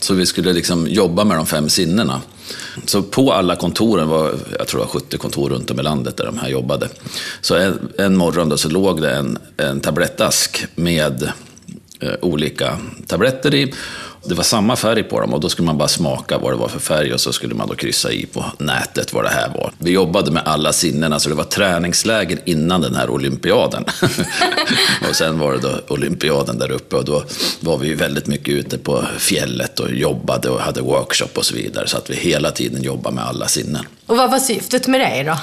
[0.00, 2.20] Så vi skulle liksom jobba med de fem sinnena.
[2.84, 6.16] Så på alla kontoren, var, jag tror det var 70 kontor runt om i landet
[6.16, 6.88] där de här jobbade.
[7.40, 11.32] Så en, en morgon då så låg det en, en tablettask med
[12.02, 13.72] Eh, olika tabletter i.
[14.24, 16.68] Det var samma färg på dem och då skulle man bara smaka vad det var
[16.68, 19.72] för färg och så skulle man då kryssa i på nätet vad det här var.
[19.78, 23.84] Vi jobbade med alla sinnena så det var träningsläger innan den här olympiaden.
[25.08, 27.24] och sen var det då olympiaden där uppe och då
[27.60, 31.54] var vi ju väldigt mycket ute på fjället och jobbade och hade workshop och så
[31.54, 31.86] vidare.
[31.86, 33.84] Så att vi hela tiden jobbade med alla sinnen.
[34.06, 35.38] Och vad var syftet med det då?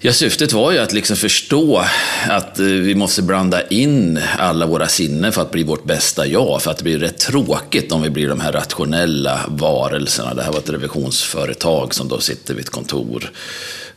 [0.00, 1.84] Ja, syftet var ju att liksom förstå
[2.28, 6.62] att eh, vi måste blanda in alla våra sinnen för att bli vårt bästa jag.
[6.62, 10.34] För att det blir rätt tråkigt om vi blir de här rationella varelserna.
[10.34, 13.30] Det här var ett revisionsföretag som då sitter vid ett kontor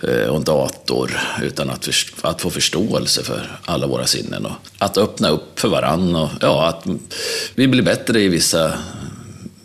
[0.01, 1.89] eh, och en dator utan att,
[2.21, 4.45] att få förståelse för alla våra sinnen.
[4.45, 6.85] Och att öppna upp för varann och ja, att
[7.55, 8.73] vi blir bättre i vissa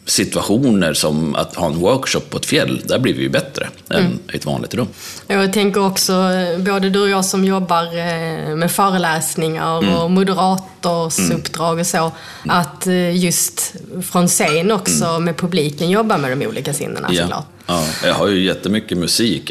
[0.07, 4.19] situationer som att ha en workshop på ett fjäll, där blir vi ju bättre än
[4.33, 4.89] i ett vanligt rum.
[5.27, 9.95] Jag tänker också, eh, både du och jag som jobbar eh, med föreläsningar Mm.
[9.95, 12.13] och moderatorsuppdrag och så,
[12.49, 17.23] att eh, just från scen också med publiken jobba med de olika sinnena Ja.
[17.23, 17.47] såklart.
[17.67, 19.51] Ja, jag har ju jättemycket musik.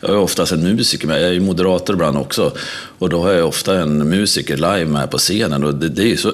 [0.00, 1.22] Jag är oftast en musiker med.
[1.22, 2.52] Jag är ju moderator ibland också.
[2.98, 5.64] Och då har jag ofta en musiker live med på scenen.
[5.64, 6.32] Och det, det är ju så,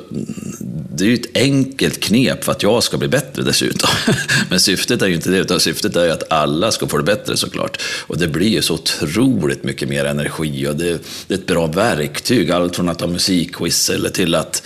[0.94, 3.90] det är ju ett enkelt knep för att jag ska bli bättre dessutom.
[4.50, 7.02] Men syftet är ju inte det, utan syftet är ju att alla ska få det
[7.02, 7.82] bättre såklart.
[8.06, 11.66] Och det blir ju så otroligt mycket mer energi och det, det är ett bra
[11.66, 12.50] verktyg.
[12.50, 14.62] Allt från att ha musikquiz eller till att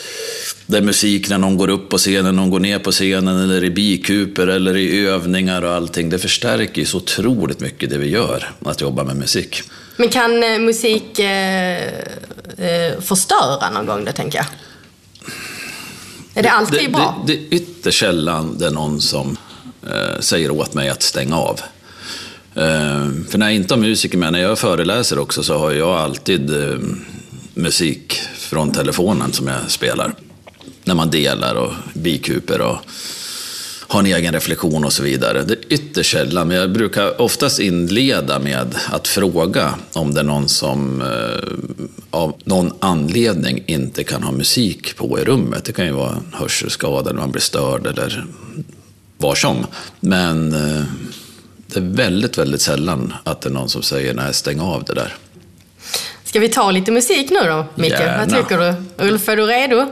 [0.71, 3.65] det är musik när någon går upp på scenen, någon går ner på scenen eller
[3.65, 6.11] i bikuper eller i övningar och allting.
[6.11, 9.63] Det förstärker ju så otroligt mycket det vi gör, att jobba med musik.
[9.97, 11.85] Men kan eh, musik eh,
[12.59, 14.47] eh, förstöra någon gång, det tänker jag?
[16.35, 17.25] Är det alltid det, bra?
[17.27, 19.37] Det, det är ytterst sällan det är någon som
[19.83, 21.61] eh, säger åt mig att stänga av.
[22.55, 25.91] Eh, för när jag inte har musiker med, när jag föreläser också, så har jag
[25.91, 26.79] alltid eh,
[27.55, 30.15] musik från telefonen som jag spelar.
[30.91, 32.77] När man delar och bikuper och
[33.81, 35.43] har en egen reflektion och så vidare.
[35.43, 40.25] Det är ytterst sällan, men jag brukar oftast inleda med att fråga om det är
[40.25, 41.09] någon som eh,
[42.11, 45.65] av någon anledning inte kan ha musik på i rummet.
[45.65, 48.25] Det kan ju vara en hörselskada eller man blir störd eller
[49.19, 49.67] var som.
[50.01, 50.83] Men eh,
[51.67, 54.95] det är väldigt, väldigt sällan att det är någon som säger nej, stäng av det
[54.95, 55.15] där.
[56.25, 57.93] Ska vi ta lite musik nu då, Micke?
[57.93, 58.19] Gärna.
[58.19, 59.05] Vad tycker du?
[59.09, 59.87] Ulf, är du redo?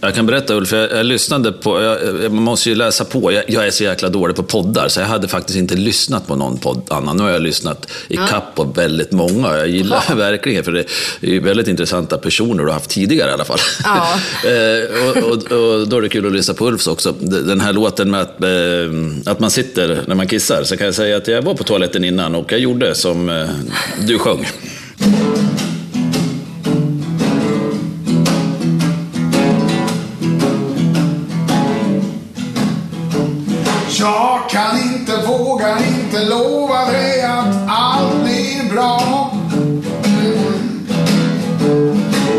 [0.00, 3.44] Jag kan berätta Ulf, jag, jag lyssnade på, jag, jag måste ju läsa på, jag,
[3.48, 6.58] jag, är så jäkla dålig på poddar så jag hade faktiskt inte lyssnat på någon
[6.58, 7.16] podd annan.
[7.16, 10.16] Nu har jag lyssnat i kapp på väldigt många jag gillar Bra.
[10.30, 10.84] verkligen för det
[11.20, 13.58] är väldigt intressanta personer du har haft tidigare i alla fall.
[13.84, 14.20] Ja.
[14.48, 17.12] eh, och, och, och då är det kul att lyssna på Ulfs också.
[17.20, 20.94] Den här låten med att, eh, att man sitter när man kissar så kan jag
[20.94, 23.46] säga att jag var på toaletten innan och jag gjorde som eh,
[24.06, 24.46] du sjöng.
[34.58, 39.30] Kan inte, vågar inte lova dig att allt blir bra.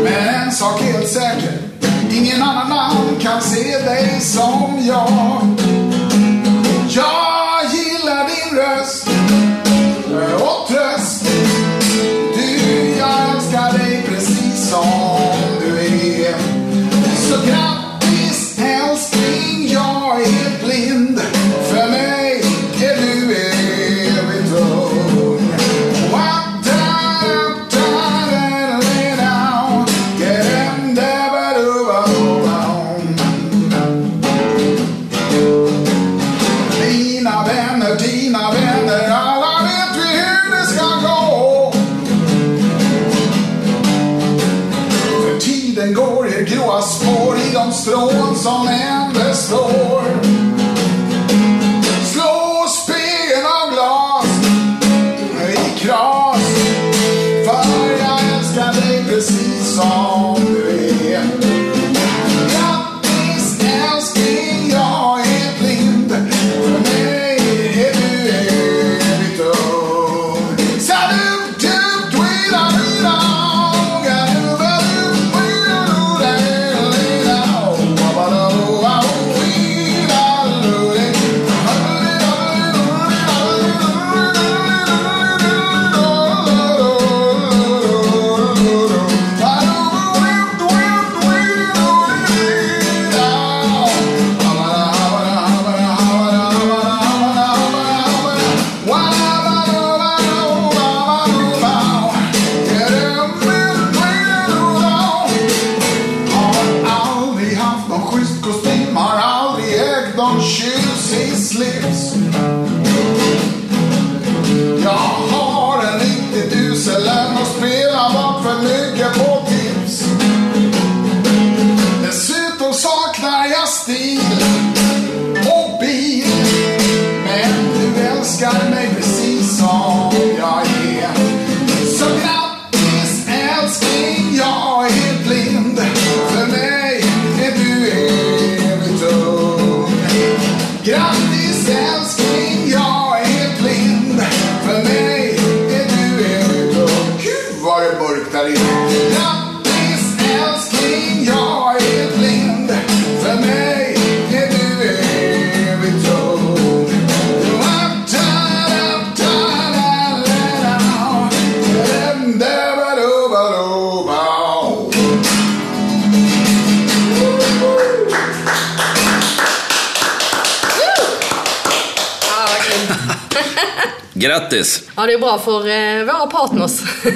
[0.04, 1.58] Men en sak är helt säker,
[2.10, 4.78] ingen annan man kan se dig som.
[4.80, 5.49] Jag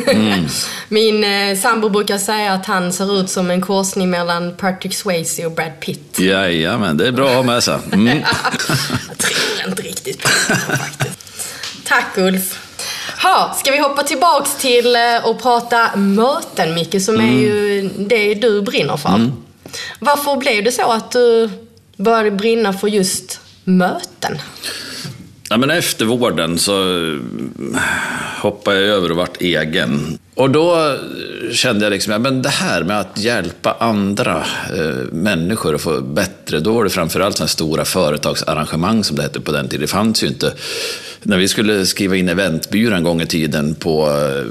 [0.07, 0.47] Mm.
[0.89, 5.47] Min eh, sambo brukar säga att han ser ut som en korsning mellan Patrick Swayze
[5.47, 6.19] och Brad Pitt.
[6.19, 7.79] Jajamän, det är bra att ha med sig.
[7.93, 8.19] Mm.
[9.09, 11.19] Jag tror inte riktigt på det faktiskt.
[11.85, 12.59] Tack Ulf.
[13.23, 18.35] Ha, ska vi hoppa tillbaks till eh, och prata möten Micke, som är ju det
[18.35, 19.31] du brinner för.
[19.99, 21.51] Varför blev det så att du
[21.97, 24.39] började brinna för just möten?
[25.51, 27.19] Ja, men efter vården så eh,
[28.41, 30.19] hoppade jag över och vart egen.
[30.35, 34.45] Och då eh, kände jag liksom, ja, men det här med att hjälpa andra
[34.77, 39.41] eh, människor att få bättre, då var det framförallt sådana stora företagsarrangemang som det hette
[39.41, 39.81] på den tiden.
[39.81, 40.53] Det fanns ju inte,
[41.23, 44.45] när vi skulle skriva in eventbyrån en gång i tiden på, eh,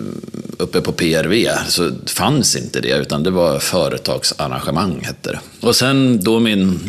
[0.58, 5.40] uppe på PRV så fanns inte det, utan det var företagsarrangemang hette det.
[5.68, 6.80] Och sen då min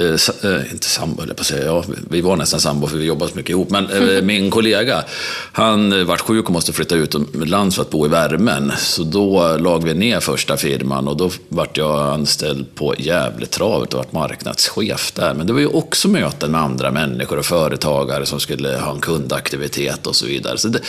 [0.00, 1.66] Eh, eh, inte sambo, jag på att säga.
[1.66, 3.70] Ja, vi var nästan sambo för vi jobbade så mycket ihop.
[3.70, 5.04] Men eh, min kollega,
[5.52, 8.72] han eh, vart sjuk och måste flytta utomlands för att bo i värmen.
[8.78, 13.98] Så då lag vi ner första firman och då vart jag anställd på Gävletravet och
[13.98, 15.34] vart marknadschef där.
[15.34, 19.00] Men det var ju också möten med andra människor och företagare som skulle ha en
[19.00, 20.58] kundaktivitet och så vidare.
[20.58, 20.80] Så det,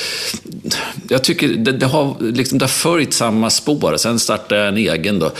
[1.07, 3.97] jag tycker det, det, har, liksom, det har följt samma spår.
[3.97, 5.31] Sen startade jag en egen då,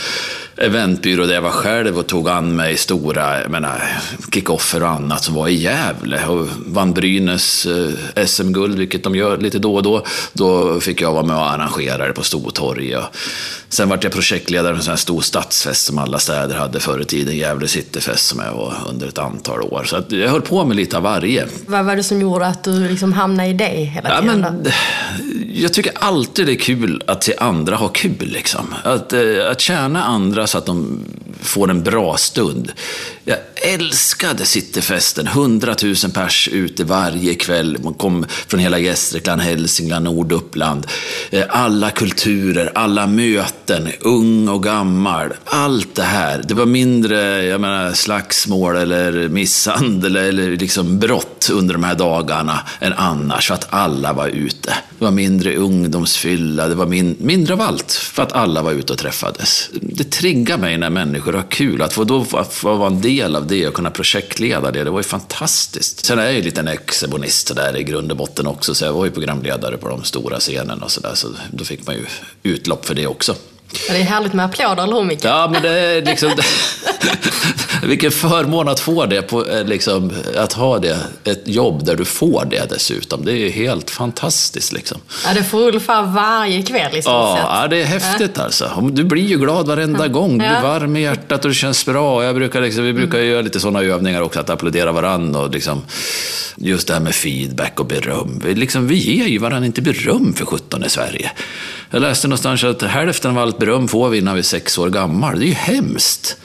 [0.58, 3.82] eventbyrå där jag var själv och tog an mig stora jag menar,
[4.34, 6.26] kickoffer och annat som var i Gävle.
[6.26, 10.04] Och vann Brynäs eh, SM-guld, vilket de gör lite då och då.
[10.32, 13.02] Då fick jag vara med och arrangera det på Stortorget.
[13.68, 17.00] Sen vart jag projektledare för en sån här stor stadsfest som alla städer hade förr
[17.00, 17.36] i tiden.
[17.36, 19.84] Gävle Cityfest som jag var under ett antal år.
[19.86, 21.46] Så att jag höll på med lite av varje.
[21.66, 24.40] Vad var det som gjorde att du liksom hamnade i det hela Ja, tiden?
[24.40, 24.70] men, då?
[25.54, 28.12] jag tycker alltid det är kul att se andra ha kul.
[28.20, 28.74] Liksom.
[28.84, 31.04] Att, eh, att tjäna andra så att de
[31.40, 32.72] får en bra stund.
[33.24, 35.26] Jag älskade Cityfesten.
[35.26, 37.78] Hundratusen pers ute varje kväll.
[37.84, 40.86] Man kom från hela Gästrikland, Hälsingland, Norduppland.
[41.30, 45.32] Eh, alla kulturer, alla möten, ung och gammal.
[45.44, 46.42] Allt det här.
[46.48, 52.60] Det var mindre jag menar, slagsmål eller misshandel eller liksom brott under de här dagarna
[52.80, 53.46] än annars.
[53.46, 54.74] För att alla var ute.
[54.98, 57.92] Det var mindre ungdomsfylla, det var min, mindre av allt.
[57.92, 59.70] För att alla var ute och träffades.
[59.72, 61.82] Det triggar mig när människor har kul.
[61.82, 64.90] Att få då att få vara en del av det och kunna projektleda det, det
[64.90, 66.06] var ju fantastiskt.
[66.06, 68.74] Sen är jag ju lite en exhibonist där i grund och botten också.
[68.74, 71.14] Så jag var ju programledare på de stora scenerna och sådär.
[71.14, 72.06] Så då fick man ju
[72.42, 73.34] utlopp för det också.
[73.72, 75.24] Ja, Det är härligt med applåder, eller hur Micke?
[75.24, 76.30] Ja, men det är liksom...
[77.82, 82.04] Vilken förmån att få det, på, eh, liksom, att ha det, ett jobb där du
[82.04, 83.24] får det dessutom.
[83.24, 84.98] Det är ju helt fantastiskt liksom.
[85.26, 87.44] Ja, det får Ulf ha varje kväll i stort Ja, sett.
[87.48, 88.70] ja, det är häftigt alltså.
[88.76, 90.30] Om- Du blir ju glad varenda gång.
[90.30, 90.60] Du blir Ja.
[90.62, 92.24] varm i hjärtat och det känns bra.
[92.24, 95.82] Jag brukar liksom, vi brukar göra lite sådana övningar också, att applådera varandra och liksom,
[96.56, 98.40] just det här med feedback och beröm.
[98.44, 101.30] Vi, liksom, vi ger ju varandra inte beröm för 17 i Sverige.
[101.90, 104.90] Jag läste någonstans att hälften av allt beröm får vi innan vi är sex år
[104.90, 105.38] gammal.
[105.38, 106.36] Det är ju hemskt.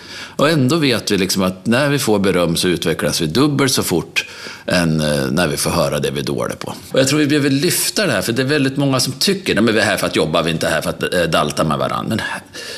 [0.42, 3.84] Och ändå vet vi liksom att när vi får beröm så utvecklas vi dubbelt så
[3.84, 4.26] fort
[4.66, 6.74] än eh, när vi får höra det vi är dåliga på.
[6.92, 9.60] Och jag tror vi behöver lyfta det här, för det är väldigt många som tycker
[9.60, 11.64] att vi är här för att jobba, vi är inte här för att eh, dalta
[11.64, 12.16] med varandra.
[12.16, 12.20] Men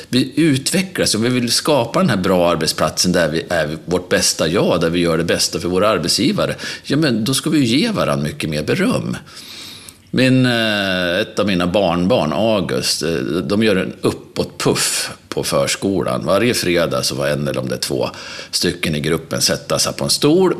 [0.09, 4.47] vi utvecklas och vi vill skapa den här bra arbetsplatsen där vi är vårt bästa
[4.47, 6.55] jag, där vi gör det bästa för våra arbetsgivare.
[6.83, 9.17] Ja, men då ska vi ju ge varandra mycket mer beröm.
[10.15, 13.09] Min, eh, ett av mina barnbarn, August, eh,
[13.43, 16.25] de gör en uppåtpuff på förskolan.
[16.25, 18.09] Varje fredag så var en eller om det är två
[18.51, 20.55] stycken i gruppen sätta sig på en stol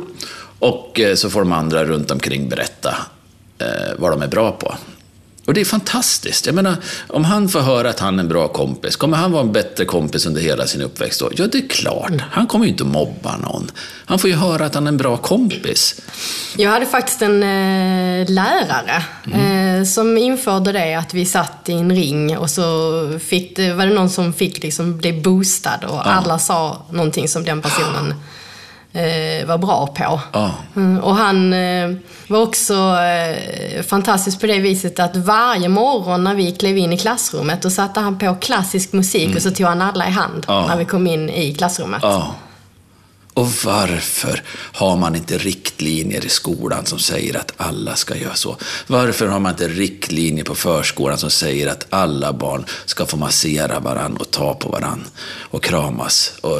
[0.58, 2.96] och eh, så får de andra runt omkring berätta
[3.96, 4.74] vad de är bra på.
[5.46, 6.46] Och det är fantastiskt.
[6.46, 6.76] Jag menar,
[7.08, 9.84] om han får höra att han är en bra kompis, kommer han vara en bättre
[9.84, 11.30] kompis under hela sin uppväxt då?
[11.36, 12.12] Ja, det är klart.
[12.30, 13.70] Han kommer ju inte mobba någon.
[14.06, 16.00] Han får ju höra att han är en bra kompis.
[16.56, 19.78] Jag hade faktiskt en eh, lärare Mm.
[19.80, 22.62] eh, som införde det att vi satt i en ring och så
[23.24, 27.62] fick var det någon som fick liksom bli boostad och alla sa någonting som den
[27.62, 28.14] personen
[28.94, 30.20] eh, var bra på.
[30.76, 31.90] Mm, och han eh,
[32.28, 36.98] var också eh, fantastisk på det viset att varje morgon när vi klev in i
[36.98, 40.60] klassrummet då satte han på klassisk musik och så tog han alla i hand Mm.
[40.60, 40.66] Ja.
[40.66, 42.00] när vi kom in i klassrummet.
[42.02, 42.34] Ja.
[43.34, 48.56] Och varför har man inte riktlinjer i skolan som säger att alla ska göra så?
[48.86, 53.80] Varför har man inte riktlinjer på förskolan som säger att alla barn ska få massera
[53.80, 55.04] varann och ta på varann
[55.40, 56.58] och kramas och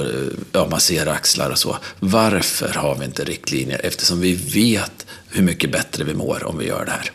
[0.53, 1.77] ja, massera axlar och så?
[2.01, 3.81] Varför har vi inte riktlinjer?
[3.85, 7.11] Eftersom vi vet hur mycket bättre vi mår om vi gör det här.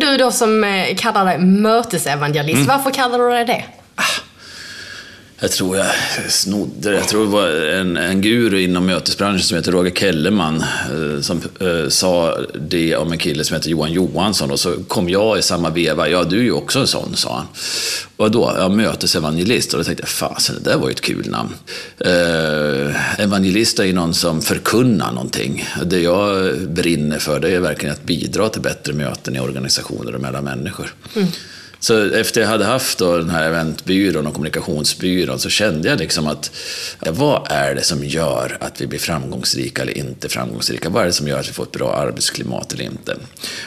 [0.00, 2.66] Du då som eh, kallar dig mötesevangelist, Mm.
[2.66, 3.64] varför kallar du dig det?
[5.42, 5.86] Jag tror jag
[6.28, 11.20] snodde Jag tror det var en, en guru inom mötesbranschen som heter Roger Kellerman eh,
[11.20, 12.38] som eh, sa
[12.68, 16.08] det om en kille som heter Johan Johansson och så kom jag i samma veva.
[16.08, 17.46] Ja, du är ju också en sån, sa han.
[18.16, 18.54] Och då?
[18.58, 19.72] Ja, mötesevangelist.
[19.72, 21.54] Och då tänkte jag, fasen, det där var ju ett kul namn.
[21.98, 25.68] Eh, evangelist är ju någon som förkunnar någonting.
[25.84, 30.20] Det jag brinner för, det är verkligen att bidra till bättre möten i organisationer och
[30.20, 30.94] mellan människor.
[31.16, 31.28] Mm.
[31.80, 36.26] Så efter jag hade haft då den här eventbyrån och kommunikationsbyrån så kände jag liksom
[36.26, 36.50] att
[37.10, 40.88] vad är det som gör att vi blir framgångsrika eller inte framgångsrika?
[40.88, 43.16] Vad är det som gör att vi får ett bra arbetsklimat eller inte?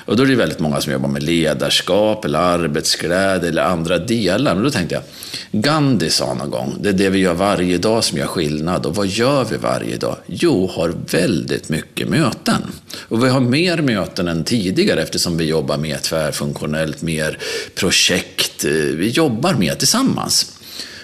[0.06, 4.56] Och då är det väldigt många som jobbar med ledarskap eller arbetsglädje eller andra delar.
[4.56, 5.04] Men då tänkte jag,
[5.52, 8.86] Gandhi sa någon gång, det är det vi gör varje dag som gör skillnad.
[8.86, 10.18] Och vad gör vi varje dag?
[10.26, 12.62] Jo, har väldigt mycket möten.
[13.00, 17.38] Och vi har mer möten än tidigare eftersom vi jobbar mer tvärfunktionellt, mer
[17.76, 20.52] projekt projekt, eh, vi jobbar mer tillsammans.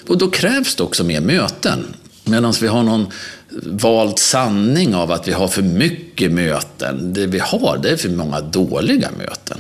[0.08, 1.96] Och då krävs det också mer möten.
[2.24, 3.08] Medan vi har någon
[3.64, 7.14] vald sanning av att vi har för mycket möten.
[7.14, 9.58] Det vi har, det är för många dåliga möten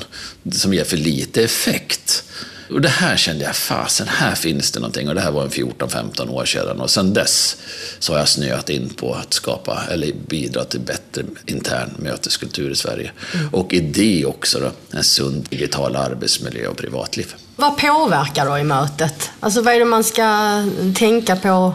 [0.52, 2.24] som ger för lite effekt.
[2.72, 5.10] Och det här kände jag, fasen, här finns det någonting.
[5.10, 6.82] Och det här var en 14-15 år sedan.
[6.82, 7.58] Och sedan dess
[8.00, 12.76] så har jag snöat in på att skapa, eller bidra till bättre intern möteskultur i
[12.76, 13.12] Sverige.
[13.34, 13.54] Mm.
[13.54, 17.34] Och i det också då, en sund digital arbetsmiljö och privatliv.
[17.56, 19.30] Vad påverkar då i mötet?
[19.40, 20.64] Alltså vad är det man ska
[20.96, 21.74] tänka på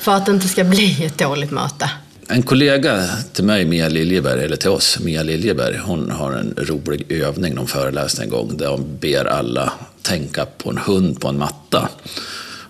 [0.00, 1.90] för att det inte ska bli ett dåligt möte?
[2.28, 7.12] En kollega till mig, Mia Liljeberg, eller till oss, Mia Liljeberg, hon har en rolig
[7.12, 9.72] övning, någon föreläsning en gång, där hon ber alla
[10.02, 11.88] tänka på en hund på en matta.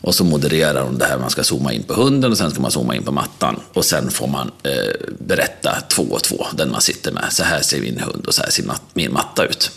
[0.02, 2.60] Och så modererar hon det här, man ska zooma in på hunden och sen ska
[2.60, 3.60] man zooma in på mattan.
[3.72, 4.72] Och sen får man eh,
[5.18, 7.24] berätta två och två, den man sitter med.
[7.30, 8.64] Så här ser min hund och så här ser
[8.94, 9.70] min matta ut.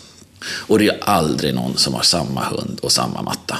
[0.44, 3.58] Och det är aldrig någon som har samma hund och samma matta.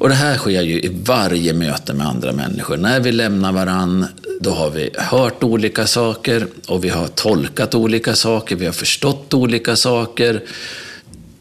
[0.00, 2.76] Och det här sker ju i varje möte med andra människor.
[2.76, 4.06] När vi lämnar varann,
[4.40, 9.34] då har vi hört olika saker och vi har tolkat olika saker, vi har förstått
[9.34, 10.42] olika saker.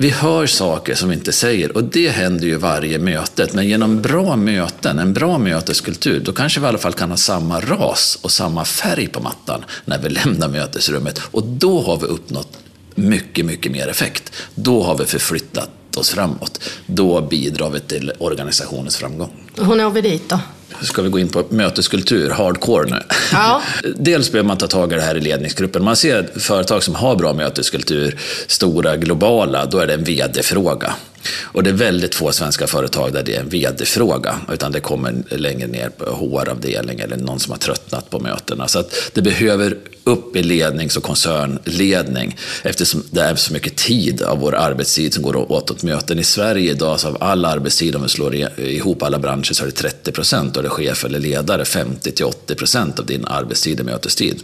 [0.02, 3.48] Vi hör saker som vi inte säger och det händer ju varje möte.
[3.54, 7.18] Men genom bra möten, en bra möteskultur, då kanske vi i alla fall kan ha
[7.18, 11.22] samma ras och samma färg på mattan när vi lämnar mötesrummet.
[11.32, 12.58] Och då har vi uppnått
[12.96, 14.34] mycket, mycket mer effekt.
[14.56, 16.70] Då har vi förflyttat oss framåt.
[16.86, 19.32] Då bidrar vi till organisationens framgång.
[19.58, 20.40] Hur når vi dit då?
[20.82, 23.04] Ska vi gå in på möteskultur, hardcore nu?
[23.32, 23.62] Ja.
[23.96, 25.84] Dels behöver man ta tag i det här i ledningsgruppen.
[25.84, 30.94] Man ser företag som har bra möteskultur, stora, globala, då är det en vd-fråga.
[31.42, 35.14] Och det är väldigt få svenska företag där det är en vd-fråga, utan det kommer
[35.30, 38.68] längre ner på HR-avdelning eller någon som har tröttnat på mötena.
[38.68, 39.78] Så att det behöver
[40.10, 45.24] upp i lednings och koncernledning eftersom det är så mycket tid av vår arbetstid som
[45.24, 46.20] går åt åt möten.
[46.20, 49.66] I Sverige idag, så av all arbetstid, om vi slår ihop alla branscher, så är
[49.66, 53.26] det 30 procent och det är chef eller ledare 50 till 80 procent av din
[53.26, 54.44] arbetstid är mötestid.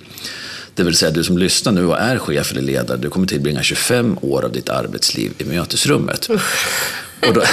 [0.76, 3.63] Det vill säga, du som lyssnar nu och är chef eller ledare, du kommer tillbringa
[3.63, 6.30] 25 år av ditt arbetsliv i mötesrummet.
[7.28, 7.44] Och då,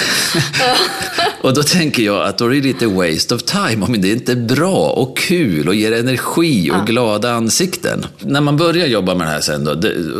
[1.48, 4.32] och då tänker jag att då är det lite waste of time om det inte
[4.32, 8.06] är bra och kul och ger energi och glada ansikten.
[8.18, 9.74] När man börjar jobba med det här sen då,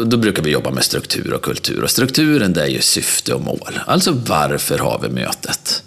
[0.05, 1.83] då brukar vi jobba med struktur och kultur.
[1.83, 3.79] Och strukturen det är ju syfte och mål.
[3.87, 5.83] Alltså varför har vi mötet?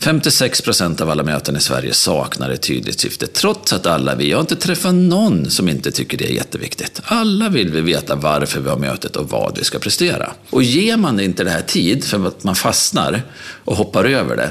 [0.00, 4.30] 56 procent av alla möten i Sverige saknar ett tydligt syfte, trots att alla vi,
[4.30, 7.00] jag har inte träffat någon som inte tycker det är jätteviktigt.
[7.04, 10.32] Alla vill vi veta varför vi har mötet och vad vi ska prestera.
[10.50, 13.22] Och ger man inte det här tid, för att man fastnar
[13.64, 14.50] och hoppar över det,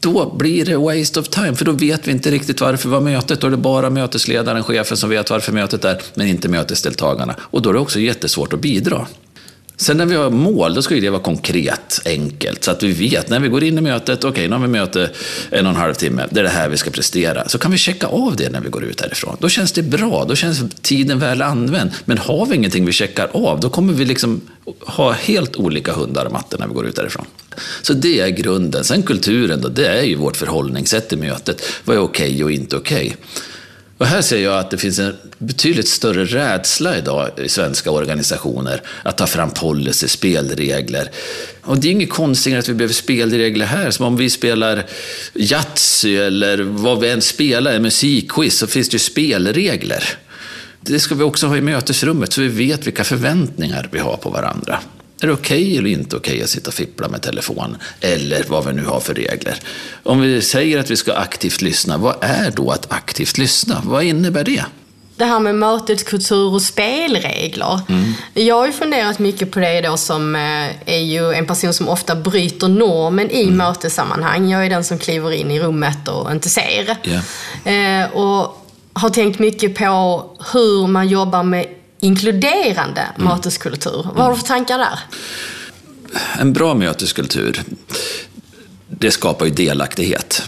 [0.00, 3.02] då blir det waste of time, för då vet vi inte riktigt varför vi har
[3.02, 3.40] mötet.
[3.40, 7.34] Då är det bara mötesledaren, chefen, som vet varför mötet är, men inte mötesdeltagarna.
[7.40, 9.06] Och då är det också jättesvårt att bidra.
[9.82, 12.64] Sen när vi har mål, då ska det vara konkret, enkelt.
[12.64, 14.68] Så att vi vet när vi går in i mötet, okej, okay, nu har vi
[14.68, 15.10] möte
[15.50, 17.48] en och en halv timme, det är det här vi ska prestera.
[17.48, 19.36] Så kan vi checka av det när vi går ut härifrån.
[19.40, 21.90] Då känns det bra, då känns tiden väl använd.
[22.04, 24.40] Men har vi ingenting vi checkar av, då kommer vi liksom
[24.80, 27.26] ha helt olika hundar och mattor när vi går ut därifrån.
[27.82, 28.84] Så det är grunden.
[28.84, 31.62] Sen kulturen då, det är ju vårt förhållningssätt i mötet.
[31.84, 33.06] Vad är okej okay och inte okej?
[33.06, 33.16] Okay?
[33.98, 38.82] Och här ser jag att det finns en betydligt större rädsla idag i svenska organisationer
[39.02, 41.10] att ta fram policy, spelregler.
[41.62, 44.86] Och det är inget konstigare att vi behöver spelregler här, som om vi spelar
[45.34, 50.04] Yatzy eller vad vi än spelar, en musikquiz, så finns det ju spelregler.
[50.80, 54.30] Det ska vi också ha i mötesrummet, så vi vet vilka förväntningar vi har på
[54.30, 54.78] varandra.
[55.22, 57.76] Är det okej okay eller inte okej okay att sitta och fippla med telefon?
[58.00, 59.58] Eller vad vi nu har för regler.
[60.02, 63.82] Om vi säger att vi ska aktivt lyssna, vad är då att aktivt lyssna?
[63.84, 64.64] Vad innebär det?
[65.16, 67.80] det här med möteskultur och spelregler.
[67.88, 68.12] Mm.
[68.34, 71.88] Jag har ju funderat mycket på det då som eh, är ju en person som
[71.88, 73.56] ofta bryter normen i mm.
[73.56, 74.50] mötessammanhang.
[74.50, 76.96] Jag är den som kliver in i rummet och inte ser.
[77.04, 78.02] Yeah.
[78.04, 81.66] Eh, och har tänkt mycket på hur man jobbar med
[82.02, 83.28] inkluderande mm.
[83.28, 84.06] möteskultur.
[84.14, 84.98] Vad har du för tankar där?
[86.38, 87.62] En bra möteskultur,
[88.88, 90.42] det skapar ju delaktighet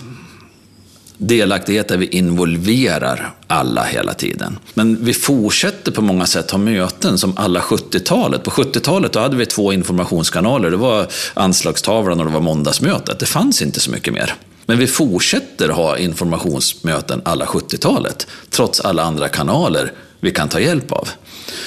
[1.18, 4.58] delaktighet där vi involverar alla hela tiden.
[4.74, 8.42] Men vi fortsätter på många sätt ha möten som alla 70-talet.
[8.42, 10.70] På 70-talet då hade vi två informationskanaler.
[10.70, 13.18] Det var anslagstavlan och det var måndagsmötet.
[13.18, 14.34] Det fanns inte så mycket mer.
[14.66, 20.92] Men vi fortsätter ha informationsmöten alla 70-talet, trots alla andra kanaler vi kan ta hjälp
[20.92, 21.08] av.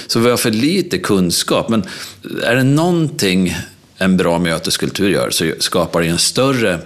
[0.08, 1.70] Så vi har för lite kunskap.
[1.70, 1.84] Men
[2.44, 3.56] är det någonting
[3.98, 6.80] en bra möteskultur gör så skapar det en större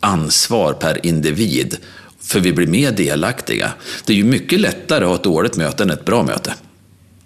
[0.00, 1.76] ansvar per individ,
[2.20, 3.72] för vi blir mer delaktiga.
[4.04, 6.54] Det är ju mycket lättare att ha ett dåligt möte än ett bra möte.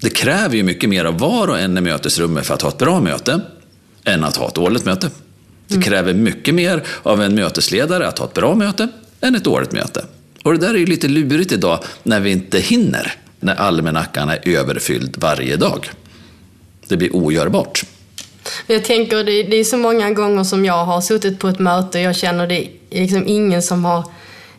[0.01, 2.79] Det kräver ju mycket mer av var och en i mötesrummet för att ha ett
[2.79, 3.41] bra möte,
[4.05, 5.11] än att ha ett dåligt möte.
[5.69, 5.85] Det mm.
[5.85, 8.89] kräver mycket mer av en mötesledare att ha ett bra möte,
[9.21, 10.05] än ett dåligt möte.
[10.43, 14.49] Och det där är ju lite lurigt idag, när vi inte hinner, när almanackan är
[14.49, 15.91] överfylld varje dag.
[16.89, 17.82] Det blir ogörbart.
[18.66, 22.05] Jag tänker, det, är så många gånger som jag har suttit på ett möte och
[22.05, 24.05] jag känner det är liksom ingen som har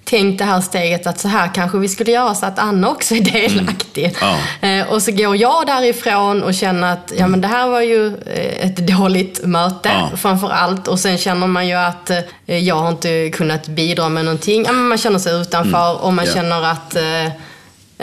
[0.03, 3.15] tänkt det här steget att så här kanske vi skulle göra så att Anna också
[3.15, 4.05] är delaktig.
[4.21, 4.37] Mm.
[4.61, 4.67] Ja.
[4.67, 8.07] Eh, och så går jag därifrån och känner att ja, men det här var ju
[8.07, 10.17] eh, ett dåligt möte ja.
[10.17, 10.87] framför allt.
[10.87, 14.63] Och sen känner man ju att eh, jag har inte kunnat bidra med någonting.
[14.65, 16.01] Ja, man känner sig utanför mm.
[16.01, 16.35] och man yeah.
[16.35, 16.95] känner att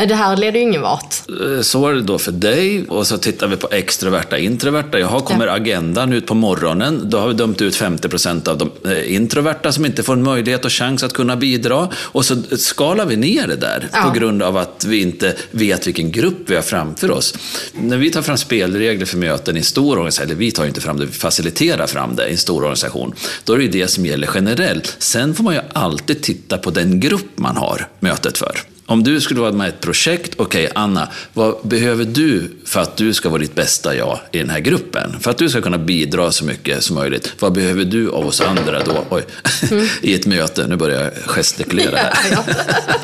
[0.05, 1.23] det här leder ju ingen vart.
[1.29, 2.85] Eh, så var det då för dig.
[2.89, 4.99] Och så tittar vi på extroverta introverta.
[4.99, 5.53] Jaha, kommer ja.
[5.53, 7.11] agendan ut på morgonen?
[7.11, 10.23] Då har vi dömt ut 50 procent av de eh, introverta som inte får en
[10.23, 11.89] möjlighet och chans att kunna bidra.
[11.95, 14.03] Och så skalar vi ner det där ja.
[14.03, 17.35] på grund av att vi inte vet vilken grupp vi har framför oss.
[17.73, 20.81] När vi tar fram spelregler för möten i en stor organisation, eller vi tar inte
[20.81, 23.89] fram det, vi faciliterar fram det i en stor organisation, då är det ju det
[23.89, 24.97] som gäller generellt.
[24.99, 28.76] Sen får man ju alltid titta på den grupp man har mötet för.
[28.89, 32.81] Om du skulle vara med i ett projekt, okej okay, Anna, vad behöver du för
[32.81, 35.17] att du ska vara ditt bästa jag i den här gruppen?
[35.21, 37.33] För att du ska kunna bidra så mycket som möjligt.
[37.39, 39.05] Vad behöver du av oss andra då?
[39.11, 39.23] Oj,
[39.71, 39.87] mm.
[40.03, 42.13] i ett möte, nu börjar jag gestikulera här.
[42.31, 42.55] Ja, ja.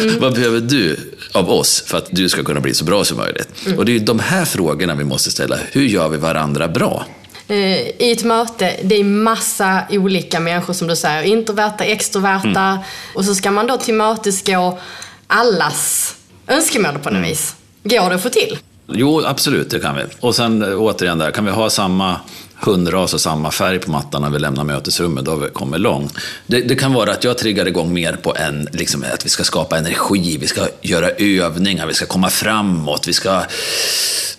[0.00, 0.20] Mm.
[0.20, 0.96] vad behöver du
[1.32, 3.48] av oss för att du ska kunna bli så bra som möjligt?
[3.66, 3.78] Mm.
[3.78, 5.58] Och det är de här frågorna vi måste ställa.
[5.72, 7.06] Hur gör vi varandra bra?
[7.48, 11.22] Eh, i ett möte, det är massa olika människor som du säger.
[11.22, 12.60] Introverta, extroverta.
[12.60, 12.78] Mm.
[13.14, 14.78] Och så ska man då till mötesgå
[15.26, 16.14] allas
[16.46, 17.22] önskemål på något mm.
[17.22, 17.56] vis.
[17.82, 18.58] Går det att få till?
[18.86, 20.02] Jo, absolut, det kan vi.
[20.20, 22.20] Och sen eh, återigen där, kan vi ha samma
[22.60, 26.14] hundras och samma färg på mattan när vi lämnar mötesrummet, då har vi kommit långt.
[26.46, 29.44] Det, det, kan vara att jag triggar igång mer på en, liksom, att vi ska
[29.44, 33.42] skapa energi, vi ska göra övningar, vi ska komma framåt, vi ska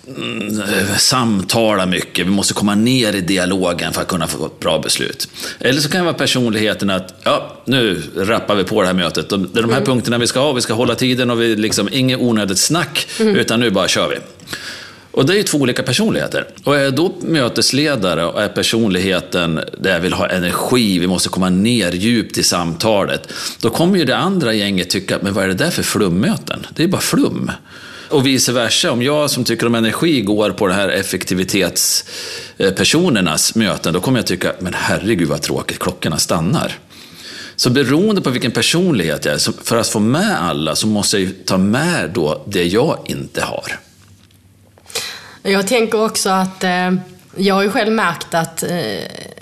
[0.07, 0.61] mm,
[0.97, 5.29] samtala mycket, vi måste komma ner i dialogen för att kunna få ett bra beslut.
[5.59, 9.29] Eller så kan det vara personligheten att, ja, nu rappar vi på det här mötet.
[9.29, 9.85] Det är de här mm.
[9.85, 13.35] punkterna vi ska ha, vi ska hålla tiden och vi liksom, inget onödigt snack, mm.
[13.35, 14.15] utan nu bara kör vi.
[15.17, 16.47] Och det är ju två olika personligheter.
[16.63, 21.29] Och är jag då mötesledare och är personligheten där jag vill ha energi, vi måste
[21.29, 23.33] komma ner djupt i samtalet.
[23.59, 26.65] Då kommer ju det andra gänget tycka, men vad är det där för flummöten?
[26.75, 27.51] Det är bara flum.
[28.09, 33.93] Och vice versa, om jag som tycker om energi går på de här effektivitetspersonernas möten,
[33.93, 36.77] då kommer jag tycka, men herregud vad tråkigt, klockorna stannar.
[37.55, 41.27] Så beroende på vilken personlighet jag är, för att få med alla så måste jag
[41.27, 43.86] ju ta med då det jag inte har.
[45.43, 46.93] Jag tänker också att eh,
[47.35, 48.69] jag har ju själv märkt att eh,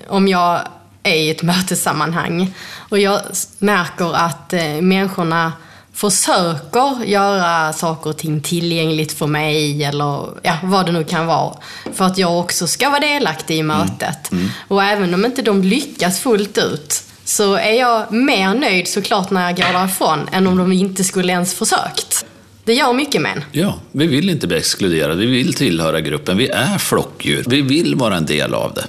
[0.07, 0.59] om jag
[1.03, 3.21] är i ett mötessammanhang och jag
[3.59, 5.53] märker att eh, människorna
[5.93, 11.55] försöker göra saker och ting tillgängligt för mig eller ja, vad det nu kan vara.
[11.93, 13.77] För att jag också ska vara delaktig i mm.
[13.77, 14.31] mötet.
[14.31, 14.43] Mm.
[14.43, 14.53] Mm.
[14.67, 19.45] Och även om inte de lyckas fullt ut så är jag mer nöjd såklart när
[19.45, 22.24] jag går därifrån än om de inte skulle ens försökt.
[22.65, 23.43] Det gör mycket med en.
[23.51, 25.15] Ja, vi vill inte bli exkluderade.
[25.15, 26.37] Vi vill tillhöra gruppen.
[26.37, 27.43] Vi är flockdjur.
[27.47, 28.85] Vi vill vara en del av det.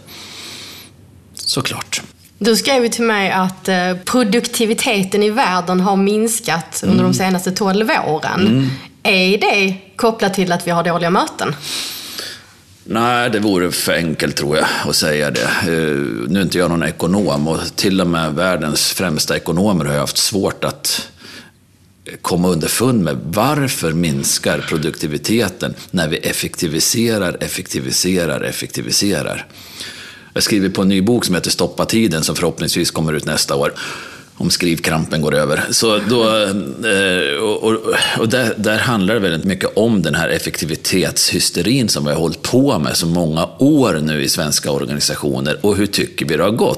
[1.35, 2.03] Såklart.
[2.39, 6.93] Du skrev ju till mig att eh, produktiviteten i världen har minskat mm.
[6.93, 8.47] under de senaste 12 åren.
[8.47, 8.71] Mm.
[9.03, 11.55] Är det kopplat till att vi har dåliga möten?
[12.85, 15.43] Nej, det vore för enkelt tror jag att säga det.
[15.43, 19.99] Eh, nu är inte jag någon ekonom och till och med världens främsta ekonomer har
[19.99, 21.09] haft svårt att
[22.23, 29.47] komma underfund med varför minskar produktiviteten när vi effektiviserar, effektiviserar, effektiviserar.
[30.35, 33.57] Jag skriver på en ny bok som heter Stoppa tiden som förhoppningsvis kommer ut nästa
[33.57, 33.73] år.
[34.39, 35.65] om skrivkrampen går över.
[35.71, 36.23] Så då,
[36.89, 42.05] eh, och, och, och där, där, handlar det väldigt mycket om den här effektivitetshysterin som
[42.05, 45.59] vi har hållit på med så många år nu i svenska organisationer.
[45.61, 46.76] Och hur tycker vi det har gått?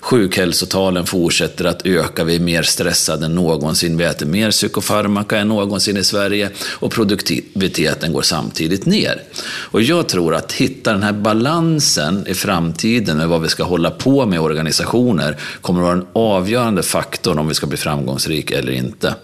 [0.00, 5.48] Sjukhälsotalen fortsätter att öka, vi är mer stressade än någonsin, vi äter mer psykofarmaka än
[5.48, 9.22] någonsin i Sverige och produktiviteten går samtidigt ner.
[9.46, 13.90] Och jag tror att hitta den här balansen i framtiden med vad vi ska hålla
[13.90, 18.58] på med i organisationer kommer att vara en avgörande faktorn om vi ska bli framgångsrika
[18.58, 19.14] eller inte.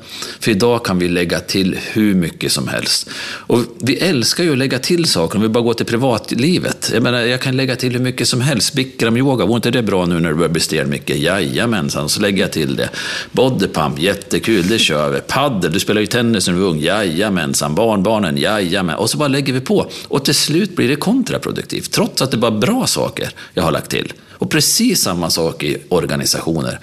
[0.40, 3.10] För idag kan vi lägga till hur mycket som helst.
[3.46, 6.90] Och vi älskar ju att lägga till saker, om vi bara går till privatlivet.
[6.94, 8.74] Jag menar, jag kan lägga till hur mycket som helst.
[8.74, 11.18] Bikram-yoga, vore inte det bra nu när det börjar bli stel mycket?
[11.18, 12.88] Jajamensan, så lägger jag till det.
[13.32, 15.20] Bodypump, jättekul, det kör vi.
[15.20, 16.80] Paddel, du spelar ju tennis när du var ung.
[16.80, 18.96] Jajamensan, barnbarnen, jajamän.
[18.96, 19.90] Och så bara lägger vi på.
[20.08, 23.72] Och till slut blir det kontraproduktivt, trots att det bara är bra saker jag har
[23.72, 24.12] lagt till.
[24.30, 26.80] Och precis samma sak i organisationer.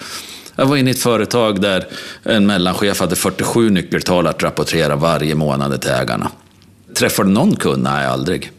[0.56, 1.86] Jag var inne i ett företag där
[2.22, 6.30] en mellanchef hade 47 nyckeltal att rapportera varje månad till ägarna.
[6.94, 7.82] Träffar du någon kund?
[7.82, 8.52] Nej, aldrig.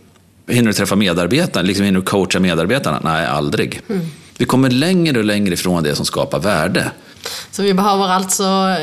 [0.47, 1.67] Hinner du träffa medarbetarna?
[1.67, 3.01] Liksom hinner du coacha medarbetarna?
[3.03, 3.82] Nej, aldrig.
[3.89, 4.05] Mm.
[4.38, 6.91] Vi kommer längre och längre ifrån det som skapar värde.
[7.51, 8.75] Så vi behöver alltså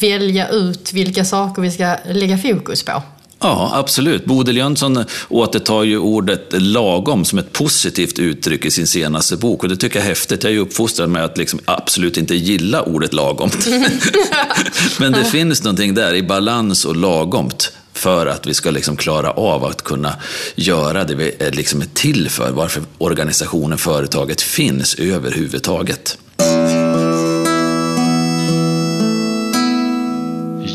[0.00, 3.02] välja ut vilka saker vi ska lägga fokus på?
[3.40, 4.24] Ja, absolut.
[4.24, 9.62] Bodil Jönsson återtar ju ordet lagom som ett positivt uttryck i sin senaste bok.
[9.62, 10.42] Och det tycker jag är häftigt.
[10.42, 13.66] Jag är ju uppfostrad med att liksom absolut inte gilla ordet lagomt.
[14.98, 19.30] Men det finns någonting där i balans och lagomt för att vi ska liksom klara
[19.30, 20.16] av att kunna
[20.54, 26.18] göra det vi är, liksom är till för, varför organisationen, företaget finns överhuvudtaget.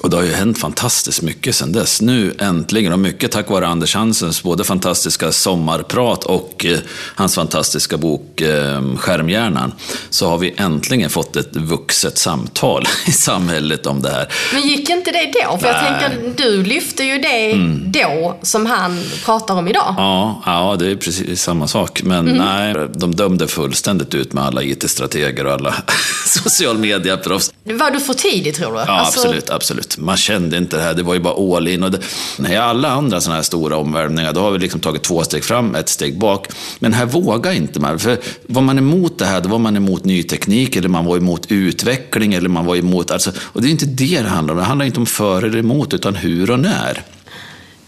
[0.01, 2.01] Och det har ju hänt fantastiskt mycket sedan dess.
[2.01, 6.79] Nu äntligen, och mycket tack vare Anders Hansens både fantastiska sommarprat och eh,
[7.15, 9.73] hans fantastiska bok eh, Skärmhjärnan,
[10.09, 14.27] så har vi äntligen fått ett vuxet samtal i samhället om det här.
[14.53, 15.57] Men gick inte det då?
[15.57, 15.91] För Nej.
[15.91, 17.91] jag tänker, du lyfte ju det mm.
[17.91, 19.95] då som han pratar om idag.
[19.97, 22.03] Ja, ja det är precis samma sak.
[22.03, 22.37] Men mm.
[22.37, 25.75] nej, de dömde fullständigt ut med alla IT-strateger och alla
[26.25, 27.51] social media-proffs.
[27.63, 28.79] Var du för tidig tror du?
[28.79, 29.19] Ja, alltså...
[29.19, 31.83] absolut, absolut man kände inte det här, det var ju bara all in.
[31.83, 31.99] Och det,
[32.39, 35.75] nej, alla andra sådana här stora omvälvningar, då har vi liksom tagit två steg fram,
[35.75, 36.47] ett steg bak.
[36.79, 37.99] Men här vågar inte man.
[37.99, 38.17] För
[38.47, 41.51] var man emot det här, då var man emot ny teknik, eller man var emot
[41.51, 43.11] utveckling, eller man var emot...
[43.11, 44.59] Alltså, och det är inte det det handlar om.
[44.59, 47.01] Det handlar inte om för eller emot, utan hur och när.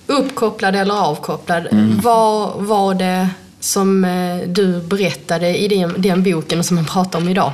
[0.07, 1.99] Uppkopplad eller avkopplad, mm.
[2.03, 3.29] vad var det
[3.59, 7.53] som eh, du berättade i den, den boken och som man pratar om idag?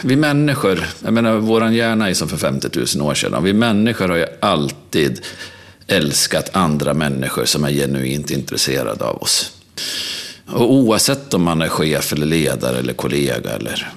[0.00, 3.44] Vi människor, jag menar våran hjärna är som för 50 000 år sedan.
[3.44, 5.20] Vi människor har ju alltid
[5.86, 9.52] älskat andra människor som är genuint intresserade av oss.
[10.46, 13.92] Och oavsett om man är chef eller ledare eller kollega eller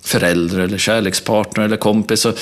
[0.00, 2.34] förälder eller kärlekspartner eller kompis så eh,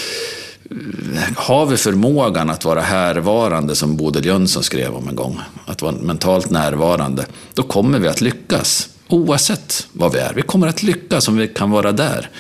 [1.37, 5.93] har vi förmågan att vara härvarande, som Bodil Jönsson skrev om en gång, att vara
[5.93, 8.89] mentalt närvarande, då kommer vi att lyckas.
[9.09, 10.35] Oavsett vad vi är.
[10.35, 12.31] Vi kommer att lyckas om vi kan vara där.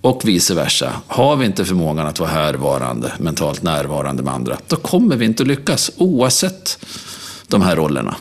[0.00, 0.92] Och vice versa.
[1.06, 5.42] Har vi inte förmågan att vara härvarande, mentalt närvarande med andra, då kommer vi inte
[5.42, 6.78] att lyckas oavsett
[7.48, 8.16] de här rollerna.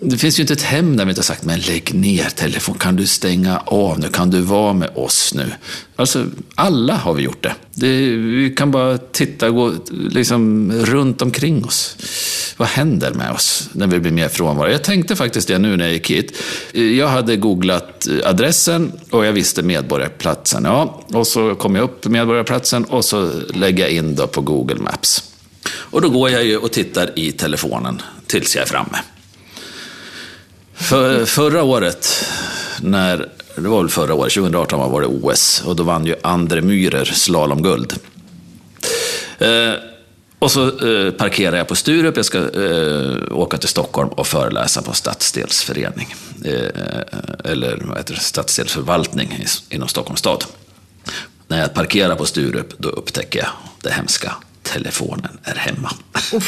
[0.00, 2.78] Det finns ju inte ett hem där vi inte har sagt, men lägg ner telefonen,
[2.78, 5.52] kan du stänga av nu, kan du vara med oss nu?
[5.96, 7.54] Alltså, alla har vi gjort det.
[7.74, 11.96] Det, vi kan bara titta gå, liksom, runt omkring oss.
[12.58, 14.72] Vad händer med oss när vi blir mer frånvarande?
[14.72, 16.42] Jag tänkte faktiskt det nu när jag gick hit.
[16.72, 20.64] Jag hade googlat eh, adressen och jag visste medborgarplatsen.
[20.64, 24.76] Ja, och så kom jag upp medborgarplatsen och så lägger jag in då på Google
[24.76, 25.24] Maps.
[25.70, 28.98] Och då går jag ju och tittar i telefonen tills jag är framme.
[30.74, 32.24] För, förra året,
[32.80, 36.60] när, det var väl förra året, 2018 var det OS, och då vann ju Andre
[36.60, 37.94] Myhrer slalomguld.
[39.38, 39.72] Eh,
[40.38, 44.82] och så eh, parkerar jag på Sturup, jag ska eh, åka till Stockholm och föreläsa
[44.82, 46.14] på stadsdelsförening.
[46.44, 46.52] Eh,
[47.44, 50.44] eller vad heter det, stadsdelsförvaltning inom Stockholms stad.
[51.48, 53.48] När jag parkerar på Sturup, då upptäcker jag
[53.82, 54.34] det hemska.
[54.62, 55.90] Telefonen är hemma.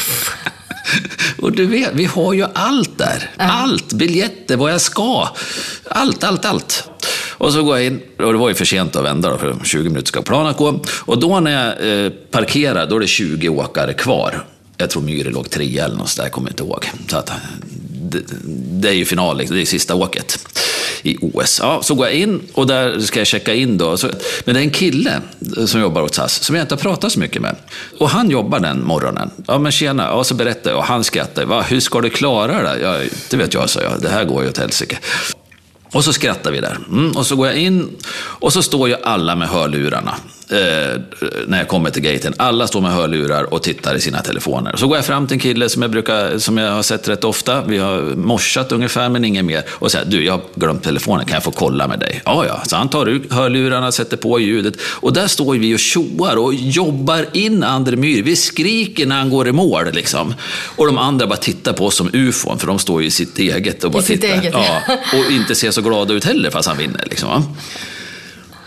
[1.41, 3.29] Och du vet, vi har ju allt där.
[3.37, 3.93] Allt!
[3.93, 5.27] Biljetter, vad jag ska.
[5.89, 6.89] Allt, allt, allt.
[7.41, 9.55] Och så går jag in, och det var ju för sent att vända då, för
[9.63, 10.79] 20 minuter ska planet gå.
[11.05, 14.45] Och då när jag eh, parkerar, då är det 20 åkare kvar.
[14.77, 16.89] Jag tror Myre låg trea eller något sådär, jag kommer inte ihåg.
[17.07, 17.31] Så att,
[18.01, 18.19] det,
[18.81, 19.55] det är ju final, liksom.
[19.55, 20.47] det är sista åket
[21.01, 21.59] i OS.
[21.63, 23.97] Ja, så går jag in och där ska jag checka in då.
[23.97, 24.09] Så,
[24.45, 25.21] men det är en kille
[25.65, 27.55] som jobbar åt SAS som jag inte har pratat så mycket med.
[27.99, 29.31] Och han jobbar den morgonen.
[29.47, 31.45] Ja men tjena, ja, så berättar jag och han skrattar.
[31.45, 32.81] Va, hur ska du klara det?
[32.81, 34.01] Ja, det vet jag, sa jag.
[34.01, 34.97] Det här går ju åt helsike.
[35.91, 36.77] Och så skrattar vi där.
[36.89, 40.15] Mm, och så går jag in och så står ju alla med hörlurarna
[40.51, 41.01] eh,
[41.47, 42.33] när jag kommer till gaten.
[42.37, 44.75] Alla står med hörlurar och tittar i sina telefoner.
[44.77, 47.23] Så går jag fram till en kille som jag, brukar, som jag har sett rätt
[47.23, 47.61] ofta.
[47.61, 49.63] Vi har morsat ungefär, men ingen mer.
[49.69, 52.21] Och säger, du, jag har glömt telefonen, kan jag få kolla med dig?
[52.25, 52.61] Ja, ja.
[52.67, 54.73] Så han tar ut hörlurarna, sätter på ljudet.
[54.81, 58.23] Och där står vi och tjoar och jobbar in Andre Myhr.
[58.23, 59.91] Vi skriker när han går i mål.
[59.91, 60.33] Liksom.
[60.75, 63.39] Och de andra bara tittar på oss som ufon, för de står ju i sitt
[63.39, 64.27] eget och bara I tittar.
[64.27, 64.81] eget, ja.
[65.13, 67.03] Och inte ser så glada ut heller, fast han vinner.
[67.09, 67.55] Liksom.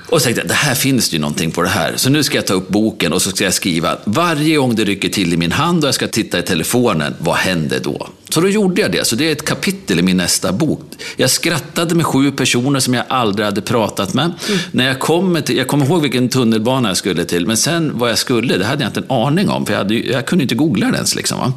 [0.07, 1.93] Och så tänkte jag, det här finns det ju någonting på det här.
[1.97, 4.85] Så nu ska jag ta upp boken och så ska jag skriva, varje gång det
[4.85, 8.09] rycker till i min hand och jag ska titta i telefonen, vad händer då?
[8.35, 9.07] Så då gjorde jag det.
[9.07, 10.81] Så det är ett kapitel i min nästa bok.
[11.17, 14.25] Jag skrattade med sju personer som jag aldrig hade pratat med.
[14.25, 14.61] Mm.
[14.73, 18.11] När jag, kom till, jag kommer ihåg vilken tunnelbana jag skulle till, men sen vad
[18.11, 19.67] jag skulle, det hade jag inte en aning om.
[19.67, 21.15] För jag, hade, jag kunde inte googla det ens.
[21.15, 21.53] Liksom, va?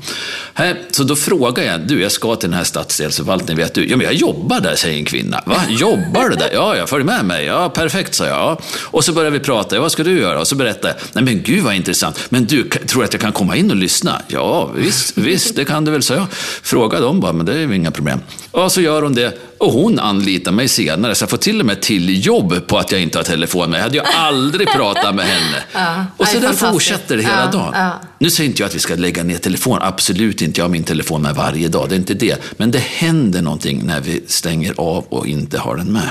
[0.91, 3.89] Så då frågade jag, du jag ska till den här stadsdelsförvaltningen, vet du?
[3.89, 5.43] Ja, men jag jobbar där, säger en kvinna.
[5.45, 5.61] Va?
[5.69, 6.49] Jobbar du där?
[6.53, 7.45] Ja, jag följer med mig.
[7.45, 8.61] Ja, perfekt, sa jag.
[8.83, 10.39] Och så började vi prata, ja, vad ska du göra?
[10.39, 12.19] Och så berättade jag, nej men gud vad intressant.
[12.29, 14.21] Men du, tror att jag kan komma in och lyssna?
[14.27, 16.27] Ja, visst, visst, det kan du väl, sa jag.
[16.67, 18.19] Fråga dem bara, men det är ju inga problem.
[18.51, 19.37] Och så gör hon det.
[19.57, 22.91] Och hon anlitar mig senare, så jag får till och med till jobb på att
[22.91, 23.77] jag inte har telefon med.
[23.77, 25.57] Jag hade ju aldrig pratat med henne.
[25.73, 27.71] Ja, och så där fortsätter det hela Ja, dagen.
[27.73, 27.91] ja.
[28.19, 30.59] Nu säger inte jag att vi ska lägga ner telefon, absolut inte.
[30.59, 32.41] Jag har min telefon med varje dag, det är inte det.
[32.57, 36.09] Men det händer någonting när vi stänger av och inte har den med.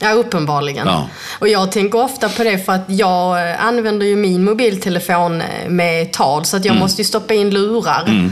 [0.00, 0.86] Ja, uppenbarligen.
[0.86, 1.08] Ja.
[1.38, 5.68] Och jag tänker ofta på det för att jag eh, använder ju min mobiltelefon eh,
[5.68, 8.04] med tal så att jag måste ju stoppa in lurar.
[8.08, 8.30] Eh,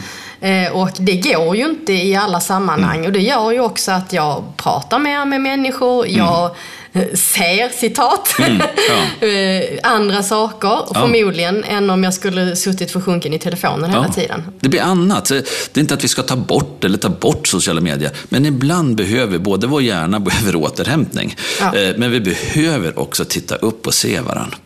[0.72, 4.44] Och det går ju inte i alla sammanhang och det gör ju också att jag
[4.56, 6.44] pratar mer med människor, jag
[6.92, 9.26] eh, ser, citat, ja.
[9.26, 14.12] eh, andra saker förmodligen än om jag skulle suttit försjunken i telefonen hela Ja.
[14.12, 14.42] tiden.
[14.60, 15.24] Det blir annat.
[15.28, 15.36] Det
[15.74, 18.10] är inte att vi ska ta bort eller ta bort sociala medier.
[18.28, 21.36] Men ibland behöver både vår hjärna behöver återhämtning.
[21.60, 21.76] Ja.
[21.76, 24.56] Eh, Men vi behöver också titta upp och se varandra.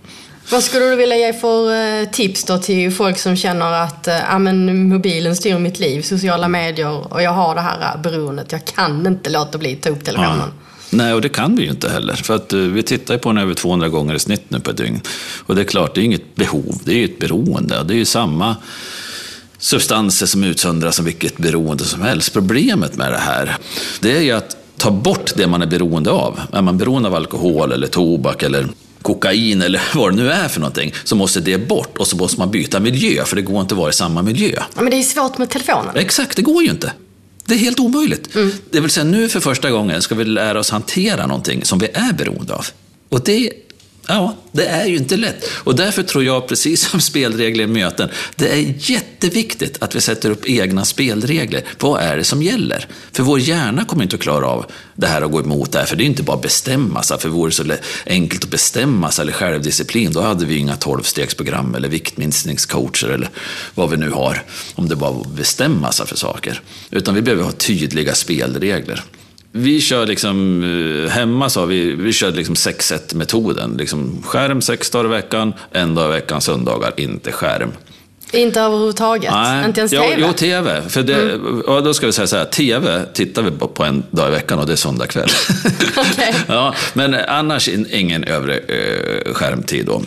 [0.50, 4.38] Vad skulle du vilja ge för eh, tips då till folk som känner att ah,
[4.38, 8.52] men mobilen styr mitt liv, sociala medier och jag har det här eh, beroendet.
[8.52, 10.52] Jag kan inte låta bli att ta upp telefonen.
[10.90, 12.14] Nej, och det kan vi ju inte heller.
[12.14, 14.76] För att vi tittar ju på den över 200 gånger i snitt nu på ett
[14.76, 15.00] dygn.
[15.46, 17.82] Och det är klart, det är inget behov, det är ju ett beroende.
[17.84, 18.56] Det är ju samma
[19.58, 22.32] substanser som utsöndras som vilket beroende som helst.
[22.32, 23.56] Problemet med det här,
[24.00, 26.40] det är ju att ta bort det man är beroende av.
[26.52, 28.66] Är man beroende av alkohol eller tobak eller
[29.02, 32.38] kokain eller vad det nu är för någonting, så måste det bort och så måste
[32.38, 34.52] man byta miljö, för det går inte att vara i samma miljö.
[34.56, 35.96] Ja, men det är svårt med telefonen.
[35.96, 36.92] Exakt, det går ju inte.
[37.44, 38.28] Det är helt omöjligt.
[38.70, 41.88] Det vill säga nu för första gången ska vi lära oss hantera någonting som vi
[41.94, 42.66] är beroende av.
[43.08, 43.52] Och det,
[44.10, 45.44] ja, det är ju inte lätt.
[45.50, 50.30] Och därför tror jag, precis som spelregler i möten, det är jätteviktigt att vi sätter
[50.30, 51.64] upp egna spelregler.
[51.78, 52.86] Vad är det som gäller?
[53.12, 55.86] För vår hjärna kommer inte att klara av det här att gå emot det här,
[55.86, 57.18] för det är inte bara att bestämma sig.
[57.18, 57.64] För vore det så
[58.06, 63.30] enkelt att bestämma sig eller självdisciplin, då hade vi inga tolvstegsprogram eller viktminskningscoacher eller
[63.74, 64.42] vad vi nu har,
[64.74, 66.62] om det bara var att bestämma sig för saker.
[66.90, 69.04] Utan vi behöver ha tydliga spelregler.
[69.52, 70.62] Vi kör liksom,
[71.04, 73.76] eh, hemma så vi, vi kör liksom 6-1-metoden.
[73.78, 77.72] Liksom skärm sex dagar i veckan, en dag i veckan söndagar, inte skärm.
[78.32, 79.32] Inte överhuvudtaget.
[79.66, 80.14] Inte ens jo, TV.
[80.18, 80.82] Jo, TV.
[80.88, 84.28] För det, ja, då ska vi säga så här, TV tittar vi på en dag
[84.28, 85.28] i veckan och det är söndag kväll.
[85.96, 86.34] Okej.
[86.46, 90.02] ja, men annars in- ingen övre eh, skärmtid då.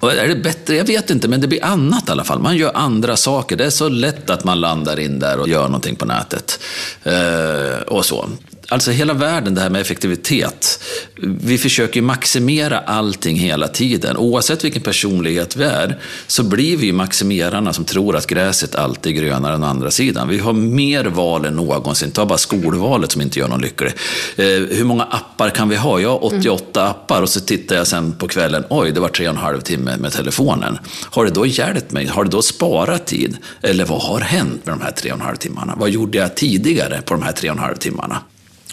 [0.00, 0.76] Och är det bättre?
[0.76, 2.38] Jag vet inte, men det blir annat i alla fall.
[2.38, 3.56] Man gör andra saker.
[3.56, 6.60] Det är så lätt att man landar in där och gör någonting på nätet.
[7.02, 8.28] Eh, och så.
[8.72, 10.82] Alltså hela världen, det här med effektivitet.
[11.22, 14.16] Vi försöker maximera allting hela tiden.
[14.16, 19.22] Oavsett vilken personlighet vi är, så blir vi maximerarna som tror att gräset alltid är
[19.22, 20.28] grönare än andra sidan.
[20.28, 22.10] Vi har mer val än någonsin.
[22.10, 23.92] Ta bara skolvalet som inte gör någon lycklig.
[24.36, 26.00] Eh, hur många appar kan vi ha?
[26.00, 26.90] Jag har 88 mm.
[26.90, 29.60] appar och så tittar jag sen på kvällen, oj, det var tre och en halv
[29.60, 30.78] timme med telefonen.
[31.04, 32.06] Har det då hjälpt mig?
[32.06, 33.36] Har det då sparat tid?
[33.62, 35.74] Eller vad har hänt med de här tre och en halv timmarna?
[35.76, 38.22] Vad gjorde jag tidigare på de här tre och en halv timmarna?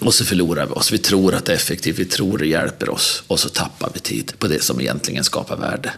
[0.02, 0.92] Och så förlorar vi oss.
[0.92, 3.24] Vi tror att det är effektivt, vi tror det hjälper oss.
[3.28, 5.92] Och så tappar vi tid på det som egentligen skapar värde.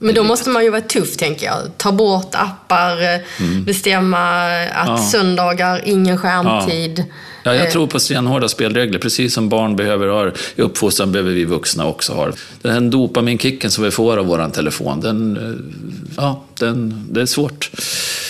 [0.00, 1.56] Men då måste man ju vara tuff, tänker jag.
[1.76, 3.64] Ta bort appar, eh, mm.
[3.64, 5.08] bestämma att ja.
[5.12, 6.98] söndagar, ingen skärmtid.
[6.98, 7.04] Ja.
[7.42, 7.72] ja jag eh.
[7.72, 8.98] tror på stenhårda spelregler.
[8.98, 12.30] Precis som barn behöver ha i uppfostran behöver vi vuxna också ha.
[12.62, 17.26] Den här dopaminkicken som vi får av vår telefon, den, eh, ja, den, det är
[17.26, 17.70] svårt.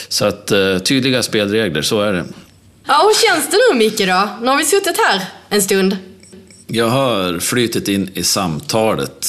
[0.09, 0.53] Så att
[0.85, 2.25] tydliga spelregler, så är det.
[2.91, 4.28] Ja, hur känns det nu Micke då?
[4.41, 5.97] Nu har vi suttit här en stund.
[6.66, 9.26] Jag har flytit in i samtalet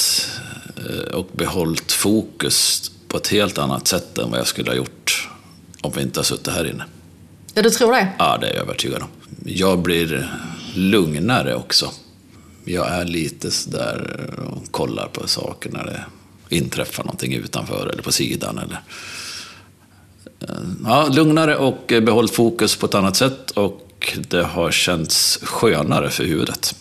[0.78, 5.30] eh, och behållit fokus på ett helt annat sätt än vad jag skulle ha gjort
[5.82, 6.84] om vi inte har suttit här inne.
[7.54, 8.08] Ja, du tror det?
[8.18, 9.08] Ja, det är jag övertygad om.
[9.46, 10.34] Jag blir
[10.76, 11.92] lugnare också.
[12.66, 16.06] Jag är lite sådär och kollar på saker när det
[16.56, 18.58] inträffar någonting utanför eller på sidan.
[18.58, 18.82] Eller
[20.86, 26.24] ja, lugnare och behållit fokus på ett annat sätt och det har känts skönare för
[26.24, 26.76] huvudet.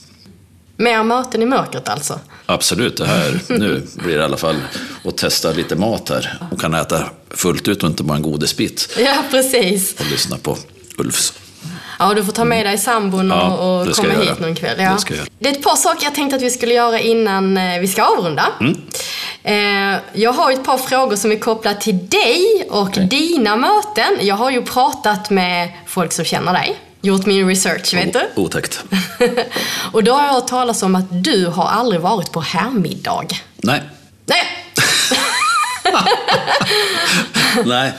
[0.77, 2.21] Mer möten i mörkret alltså?
[2.47, 4.57] Absolut, det här nu blir det i alla fall
[5.05, 8.97] att testa lite mat här och kan äta fullt ut och inte bara en godisbit.
[8.99, 9.95] Ja, precis.
[10.01, 10.57] Och lyssna på
[10.99, 11.33] Ulfs.
[11.99, 14.77] Ja, du får ta med dig sambon och, ja, och komma hit någon kväll.
[14.79, 14.99] Ja.
[15.09, 17.89] Det, det, är ett par saker jag tänkte att vi skulle göra innan eh, vi
[17.89, 18.47] ska avrunda.
[18.61, 18.77] Mm.
[19.43, 23.05] Eh, jag har ett par frågor som är kopplade till dig och okay.
[23.05, 24.19] dina möten.
[24.21, 26.77] Jag har ju pratat med folk som känner dig.
[27.01, 28.21] Gjort min research, vet du.
[28.37, 28.85] Otäckt.
[29.93, 33.27] och då har jag hört talas om att du har aldrig varit på herrmiddag.
[33.57, 33.83] Nej.
[34.27, 34.43] Nej!
[37.65, 37.93] Nej.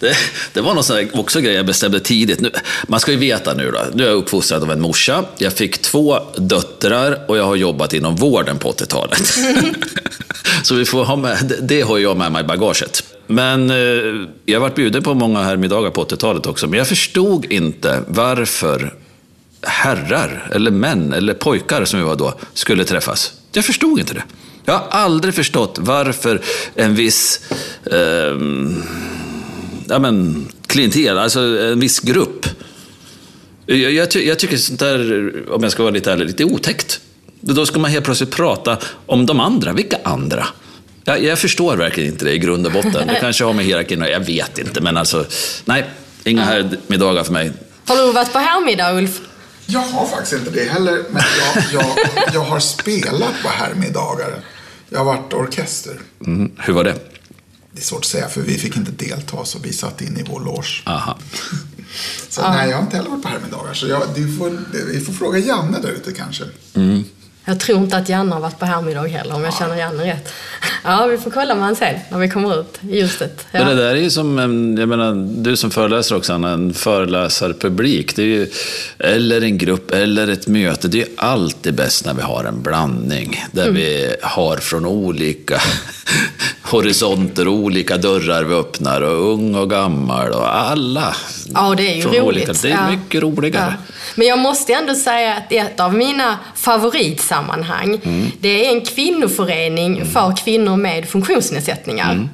[0.00, 0.16] Det,
[0.52, 2.40] det, var någon sån också grej jag bestämde tidigt.
[2.40, 2.50] Nu,
[2.88, 5.82] man ska ju veta nu då, nu är jag uppfostrad av en morsa, jag fick
[5.82, 9.22] två döttrar och jag har jobbat inom vården på 80-talet.
[10.62, 13.04] Så vi får ha med, det, det har jag med mig i bagaget.
[13.26, 13.76] Men eh,
[14.44, 18.94] jag varit bjuden på många herrmiddagar på 80-talet också, men jag förstod inte varför
[19.62, 23.32] herrar, eller män, eller pojkar som vi var då, skulle träffas.
[23.52, 24.22] Jag förstod inte det.
[24.64, 26.40] Jag har aldrig förstått varför
[26.74, 27.40] en viss
[27.84, 28.36] eh,
[29.90, 32.46] ja, men, klientel, alltså en viss grupp.
[33.66, 37.00] Jag, jag, jag, tycker sånt där, om jag ska vara lite ärlig, lite otäckt.
[37.40, 39.72] Då ska man helt plötsligt prata om de andra.
[39.72, 40.46] Vilka andra?
[41.04, 43.06] Jag, jag förstår verkligen inte det i grund och botten.
[43.06, 44.80] Det kanske har med hierarkin jag vet inte.
[44.80, 45.24] Men alltså,
[45.64, 45.84] nej,
[46.24, 47.52] inga herrmiddagar för mig.
[47.86, 49.20] Har du varit på herrmiddag, Ulf?
[49.66, 54.34] Jag har faktiskt inte det heller, men jag, jag, jag har spelat på herrmiddagar.
[54.88, 56.00] Jag har varit orkester.
[56.26, 57.09] Mm, hur var det?
[57.80, 60.22] Det är svårt att säga, för vi fick inte delta, så vi satt in i
[60.22, 60.82] vår loge.
[60.84, 61.18] Aha.
[62.28, 63.74] så nej, jag har inte heller varit på herrmiddagar.
[63.74, 64.58] Så jag, du får,
[64.92, 66.44] vi får fråga Janne där ute kanske.
[66.74, 67.04] Mm.
[67.50, 70.32] Jag tror inte att Janne har varit på herrmiddag heller, om jag känner Janne rätt.
[70.84, 73.46] Ja, vi får kolla med han sen, när vi kommer ut i ljuset.
[73.52, 73.64] Ja.
[73.64, 78.16] det där är ju som, en, jag menar, du som föreläser också, en föreläsarpublik.
[78.16, 78.50] Det är ju,
[78.98, 80.88] eller en grupp, eller ett möte.
[80.88, 83.44] Det är alltid bäst när vi har en blandning.
[83.52, 83.74] Där mm.
[83.74, 85.60] vi har från olika
[86.62, 89.00] horisonter, olika dörrar vi öppnar.
[89.00, 91.16] Och ung och gammal och alla.
[91.54, 92.22] Ja, det är ju roligt.
[92.22, 92.90] Olika, det är ja.
[92.90, 93.74] mycket roligare.
[93.78, 93.92] Ja.
[94.14, 96.38] Men jag måste ändå säga att ett av mina
[97.40, 98.32] favoritsammanhang, mm.
[98.40, 100.08] det är en kvinnoförening mm.
[100.08, 102.12] för kvinnor med funktionsnedsättningar.
[102.12, 102.28] Mm.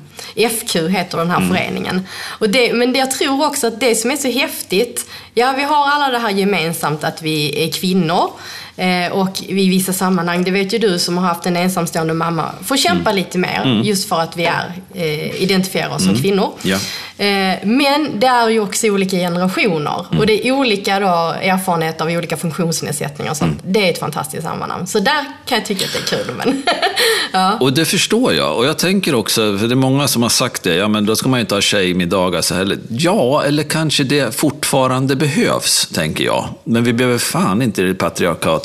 [0.51, 1.49] FQ heter den här mm.
[1.49, 2.07] föreningen.
[2.39, 5.89] Och det, men jag tror också att det som är så häftigt, ja vi har
[5.89, 8.31] alla det här gemensamt att vi är kvinnor.
[8.77, 12.51] Eh, och i vissa sammanhang, det vet ju du som har haft en ensamstående mamma,
[12.65, 13.17] får kämpa mm.
[13.17, 13.83] lite mer mm.
[13.83, 16.23] just för att vi är, eh, identifierar oss som mm.
[16.23, 16.53] kvinnor.
[16.63, 16.79] Ja.
[17.19, 20.19] Eh, men det är ju också olika generationer mm.
[20.19, 23.35] och det är olika då, erfarenheter av olika funktionsnedsättningar.
[23.35, 23.57] Så mm.
[23.65, 24.87] det är ett fantastiskt sammanhang.
[24.87, 26.35] Så där kan jag tycka att det är kul.
[26.37, 26.63] Men
[27.33, 27.59] ja.
[27.61, 28.57] Och det förstår jag.
[28.57, 31.17] Och jag tänker också, för det är många som har sagt det, ja men då
[31.17, 32.79] ska man ju inte ha tjejmiddagar så heller.
[32.89, 36.49] Ja, eller kanske det fortfarande behövs, tänker jag.
[36.65, 37.95] Men vi behöver fan inte det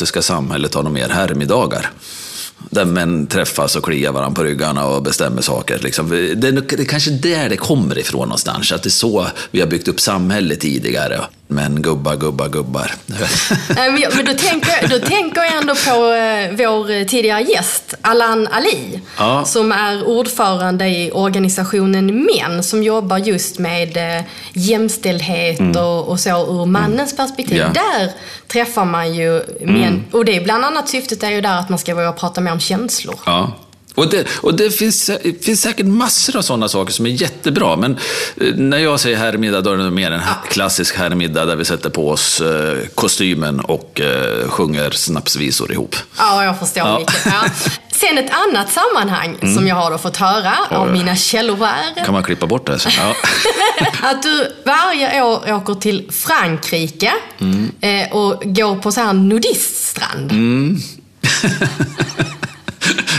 [0.02, 1.92] demokratiska samhället ha några mer herrmiddagar.
[2.70, 5.80] Där män träffas och kliar varandra på ryggarna och bestämmer saker.
[5.80, 6.10] Liksom.
[6.36, 8.72] Det är kanske där det kommer ifrån någonstans.
[8.72, 11.22] Att det är så vi har byggt upp samhället tidigare.
[11.52, 12.92] Men gubbar, gubbar, gubbar.
[13.76, 19.02] Men, då, tänker, då tänker jag ändå på eh, vår tidigare gäst, Alan Ali.
[19.18, 19.46] Ja.
[19.46, 24.24] Som är ordförande i organisationen Män, som jobbar just med eh,
[24.54, 27.62] jämställdhet och, och så ur mannens perspektiv.
[27.62, 27.74] Mm.
[27.76, 27.82] Ja.
[27.82, 28.08] Mm.
[28.08, 28.12] Där
[28.48, 30.04] träffar man ju män.
[30.12, 32.52] Och det är bland annat syftet är ju där att man ska våga prata mer
[32.52, 33.16] om känslor.
[33.26, 33.52] Ja.
[33.96, 35.12] Och det, och det finns,
[35.42, 37.92] finns säkert massor av sådana saker som är jättebra, men
[38.42, 41.90] eh, när jag säger herrmiddag, då är det mer en klassisk herrmiddag där vi sätter
[41.90, 45.96] på oss eh, kostymen och eh, sjunger snapsvisor ihop.
[46.18, 46.98] Ja, jag förstår Ja.
[46.98, 47.26] vilket.
[47.26, 47.44] Ja.
[47.92, 50.94] Sen ett annat sammanhang som jag har fått höra av Oj.
[50.94, 52.72] mina källor är Kan man klippa bort det?
[52.72, 52.92] här sen?
[52.98, 53.16] Ja.
[54.10, 57.72] att du varje år åker till Frankrike Mm.
[58.12, 60.32] och går på så här nudiststrand.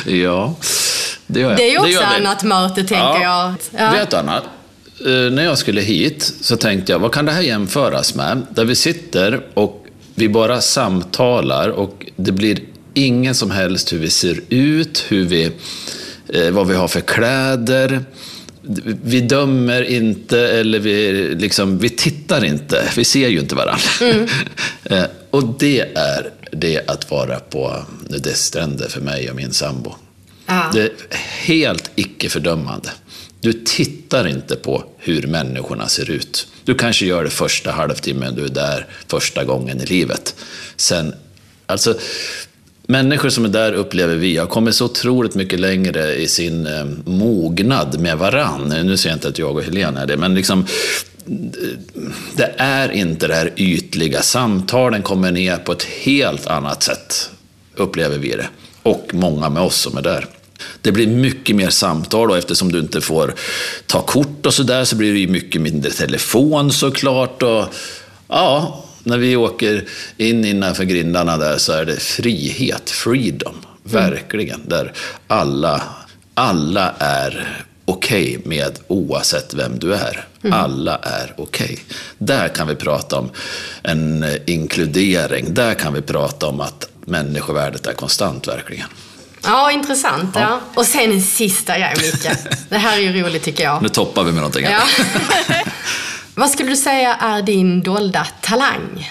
[0.07, 0.55] ja,
[1.26, 1.59] det gör jag.
[1.59, 2.05] Det är också vi.
[2.16, 3.55] annat möte, tänker jag.
[3.78, 3.90] Ja.
[3.92, 4.36] Vet du Anna?
[5.07, 8.46] Eh, När jag skulle hit så tänkte jag, vad kan det här jämföras med?
[8.50, 12.59] Där vi sitter och vi bara samtalar och det blir
[12.94, 15.50] ingen som helst hur vi ser ut, hur vi,
[16.28, 18.05] eh, vad vi har för kläder.
[19.05, 22.84] Vi dömer inte eller vi, liksom, vi tittar inte.
[22.96, 23.82] Vi ser ju inte varandra.
[24.84, 29.94] Eh, och det är det att vara på nudiststränder för mig och min sambo.
[30.46, 30.70] Ja.
[30.72, 30.92] Det är
[31.40, 32.90] helt icke fördömande.
[33.40, 36.46] Du tittar inte på hur människorna ser ut.
[36.64, 40.34] Du kanske gör det första halvtimmen du är där första gången i livet.
[40.76, 41.14] Sen,
[41.66, 41.94] alltså,
[42.86, 46.84] människor som är där upplever vi har kommit så otroligt mycket längre i sin eh,
[47.05, 48.68] mognad med varann.
[48.68, 50.66] Nu säger jag inte att jag och Helena är det, men liksom
[52.37, 54.23] det är inte det här ytliga.
[54.23, 57.31] Samtalen kommer ner på ett helt annat sätt,
[57.77, 58.49] upplever vi det.
[58.83, 60.27] Och många med oss som är där.
[60.81, 63.35] Det blir mycket mer samtal och eftersom du inte får
[63.87, 67.43] ta kort och sådär så blir det ju mycket mindre telefon såklart.
[67.43, 67.64] Och,
[68.29, 69.85] ja, när vi åker
[70.16, 74.61] in innanför grindarna där så är det frihet, freedom, verkligen.
[74.66, 74.93] Där
[75.27, 75.83] alla,
[76.35, 80.27] alla är okej med oavsett vem du är.
[80.51, 81.84] Alla är okej.
[82.18, 83.30] Där kan vi prata om
[83.82, 85.55] en eh, inkludering.
[85.55, 88.86] Där kan vi prata om att människovärdet är konstant, verkligen.
[89.43, 90.30] Ja, intressant.
[90.34, 90.61] Ja.
[90.74, 92.28] Och sen en sista grej, Micke.
[92.68, 93.82] Det här är ju roligt, tycker jag.
[93.82, 94.64] Nu toppar vi med någonting.
[94.64, 94.82] Ja.
[96.34, 99.11] Vad skulle du säga är din dolda talang?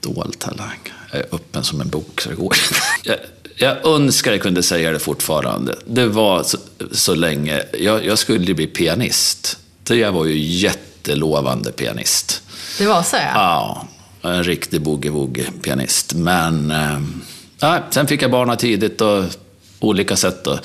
[0.00, 0.92] Dold talang.
[1.10, 2.56] Jag är öppen som en bok så det går.
[3.02, 3.16] Jag,
[3.56, 5.78] jag önskar jag kunde säga det fortfarande.
[5.86, 6.58] Det var så,
[6.92, 7.62] så länge.
[7.72, 9.58] Jag, jag skulle bli pianist.
[9.90, 12.42] Jag var ju jättelovande pianist.
[12.78, 13.86] Det var så, ja.
[14.22, 16.14] Ja, en riktig boogie-woogie-pianist.
[16.14, 16.70] Men
[17.60, 19.24] eh, sen fick jag barna tidigt och
[19.80, 20.46] olika sätt.
[20.46, 20.58] Och,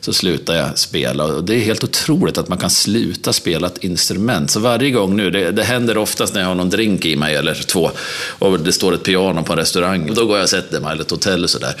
[0.00, 1.24] så slutade jag spela.
[1.24, 4.50] Och det är helt otroligt att man kan sluta spela ett instrument.
[4.50, 7.36] Så varje gång nu, det, det händer oftast när jag har någon drink i mig
[7.36, 7.90] eller två
[8.38, 10.14] och det står ett piano på en restaurang.
[10.14, 11.74] Då går jag och sätter mig, eller ett hotell och sådär.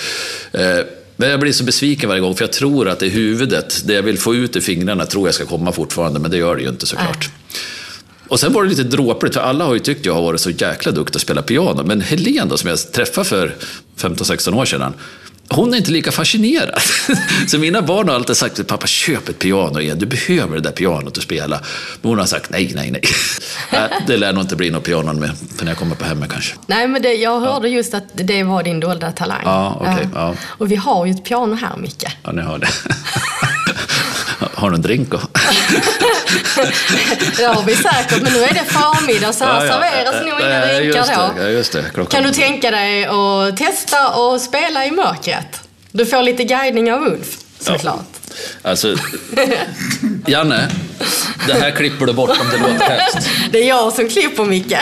[0.52, 0.84] Eh,
[1.20, 3.92] men jag blir så besviken varje gång, för jag tror att det är huvudet, det
[3.94, 6.62] jag vill få ut i fingrarna, tror jag ska komma fortfarande, men det gör det
[6.62, 7.30] ju inte såklart.
[8.28, 10.50] Och sen var det lite dråpligt, för alla har ju tyckt jag har varit så
[10.50, 11.82] jäkla duktig att spela piano.
[11.84, 13.54] Men Helen då, som jag träffade för
[13.96, 14.92] 15-16 år sedan,
[15.50, 16.82] hon är inte lika fascinerad.
[17.46, 20.70] Så mina barn har alltid sagt pappa köp ett piano igen, du behöver det där
[20.70, 21.60] pianot att spela.
[22.02, 23.02] Men hon har sagt nej, nej, nej.
[23.72, 25.30] Nej, Det lär nog inte bli något piano med,
[25.60, 26.54] när jag kommer på hemmet kanske.
[26.66, 29.42] Nej, men det, jag hörde just att det var din dolda talang.
[29.44, 30.34] Ja, okej, ja.
[30.44, 32.04] Och vi har ju ett piano här, Micke.
[32.22, 32.68] Ja, ni hör det.
[34.58, 35.08] Har du en drink?
[37.36, 41.34] Det har vi säkert, men nu är det förmiddag så här serveras nog inga drinkar
[41.36, 41.42] då.
[41.42, 41.84] ja, just det.
[41.94, 42.22] Klockan.
[42.22, 45.60] Kan du tänka dig att testa och spela i mörkret?
[45.92, 48.06] Du får lite guidning av Ulf, såklart.
[48.62, 48.96] Alltså,
[50.26, 50.68] Janne,
[51.46, 53.28] det här klipper du bort om det låter hemskt.
[53.52, 54.72] Det är jag som klipper, Micke.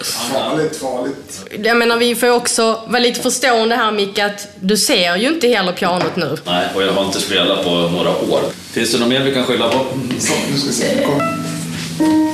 [0.00, 1.44] Farligt, farligt.
[1.64, 5.48] Jag menar, vi får också vara lite förstående här, Micke, att du ser ju inte
[5.48, 6.36] heller pianot nu.
[6.46, 8.40] Nej, och jag har inte spelat på några år.
[8.72, 9.86] Finns det något mer vi kan skylla på?
[10.18, 11.04] Så, nu ska vi se.
[11.04, 12.29] Kom.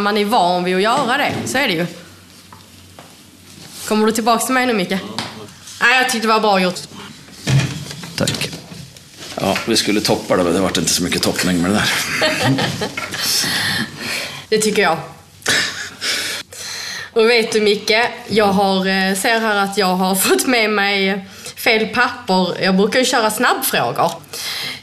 [0.00, 1.32] När man är van vid att göra det.
[1.46, 1.86] Så är det ju.
[3.88, 4.90] Kommer du tillbaka till mig nu, Micke?
[5.80, 6.80] Nej, jag tyckte det var bra gjort.
[8.16, 8.50] Tack.
[9.40, 11.90] Ja, vi skulle toppa det, men det vart inte så mycket toppning med det där.
[14.48, 14.98] Det tycker jag.
[17.12, 17.92] Och vet du Micke,
[18.28, 22.62] jag har, eh, ser här att jag har fått med mig fel papper.
[22.62, 24.12] Jag brukar ju köra snabbfrågor.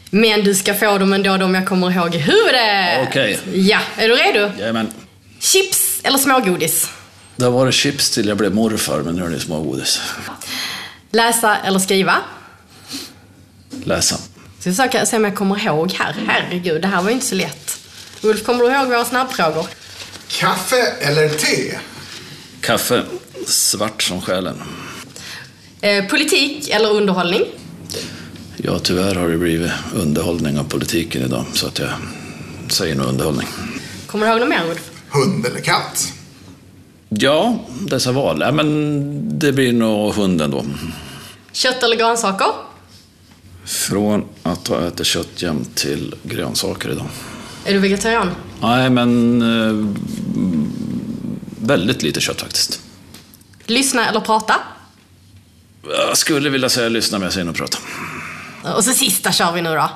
[0.10, 3.08] Men du ska få dem ändå, de jag kommer ihåg i huvudet.
[3.08, 3.40] Okej.
[3.54, 4.52] Ja, är du redo?
[4.60, 4.94] Jajamän.
[6.08, 6.90] Eller smågodis?
[7.36, 10.02] Det har varit chips till jag blev morfar, men nu är det smågodis.
[11.12, 12.16] Läsa eller skriva?
[13.84, 14.16] Läsa.
[14.60, 16.16] Ska vi försöka se om jag kommer ihåg här.
[16.28, 17.80] Herregud, det här var ju inte så lätt.
[18.22, 19.66] Ulf, kommer du ihåg våra snabbfrågor?
[20.28, 21.78] Kaffe eller te?
[22.62, 23.04] Kaffe.
[23.48, 24.64] Svart som själen.
[25.82, 27.44] Eh, politik eller underhållning?
[28.58, 31.90] Ja, tyvärr har det blivit underhållning av politiken idag, så att jag
[32.70, 33.48] säger nog underhållning.
[34.06, 34.92] Kommer du ihåg något mer, Ulf?
[35.10, 36.14] Hund eller katt?
[37.10, 38.42] Ja, dessa val.
[38.42, 40.66] Ja, men det blir nog hunden då.
[41.52, 42.48] Kött eller grönsaker?
[43.66, 47.06] Från att ha ätit kött jämt till grönsaker idag.
[47.66, 48.30] Är du vegetarian?
[48.62, 49.88] Nej, men eh,
[51.62, 52.80] väldigt lite kött faktiskt.
[53.66, 54.56] Lyssna eller prata?
[56.08, 57.78] Jag skulle vilja säga lyssna, men jag säger nog prata.
[58.76, 59.90] Och så sista kör vi nu då.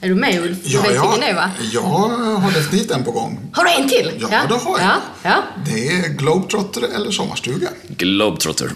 [0.00, 0.58] Är du med Ulf?
[0.64, 1.50] Du vet vilken det va?
[1.72, 3.50] jag har definitivt en på gång.
[3.52, 4.12] Har du en till?
[4.20, 4.88] Ja, det har jag.
[4.88, 5.42] Ja, ja.
[5.66, 7.68] Det är Globetrotter eller sommarstuga.
[7.88, 8.70] Globetrotter.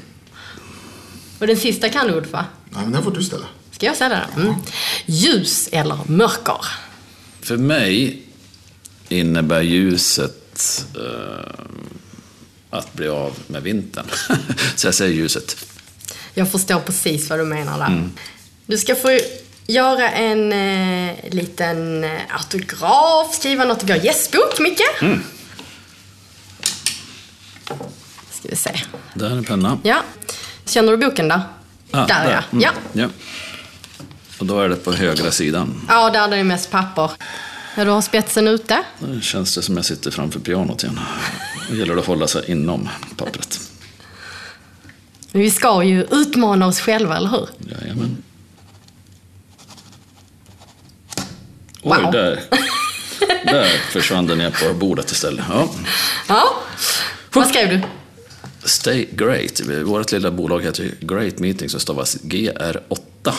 [1.39, 2.45] Och den sista kan du Ulf va?
[2.71, 3.47] Nej, men den får du ställa.
[3.71, 4.41] Ska jag det då?
[4.41, 4.55] Mm.
[5.07, 6.65] Ljus eller mörker?
[7.41, 8.23] För mig
[9.09, 11.65] innebär ljuset eh,
[12.71, 14.07] att bli av med vintern.
[14.77, 15.57] Så jag säger ljuset.
[16.35, 18.09] Jag förstår precis vad du menar där.
[18.67, 19.19] Du ska få
[19.71, 24.83] göra en eh, liten eh, autograf, skriva något i vår gästbok, Micke.
[28.31, 28.81] Ska vi se.
[29.15, 29.79] Där är en penna.
[29.83, 30.03] Ja.
[30.65, 31.41] Känner du boken där?
[31.91, 32.43] Ah, där, ja.
[32.53, 32.63] Mm.
[32.63, 32.71] ja.
[32.93, 33.09] ja.
[34.39, 35.83] Och då är det på högra sidan.
[35.89, 37.11] Ja, där är det mest papper.
[37.77, 38.83] Ja, du har spetsen ute.
[38.99, 41.01] Nu känns det som jag sitter framför pianot igen.
[41.71, 43.61] Det gäller att hålla sig inom pappret.
[45.33, 47.49] Vi ska ju utmana oss själva, eller hur?
[47.59, 48.17] Jajamän.
[51.83, 52.13] Oj, Wow.
[52.13, 52.41] där.
[53.45, 55.45] Där försvann den ner på bordet istället.
[55.49, 55.69] Ja.
[56.29, 56.57] Ja.
[57.33, 57.81] Vad skrev du?
[58.69, 59.61] Stay Great.
[59.85, 63.33] Vårt lilla bolag heter Great Meeting som stavas GR8.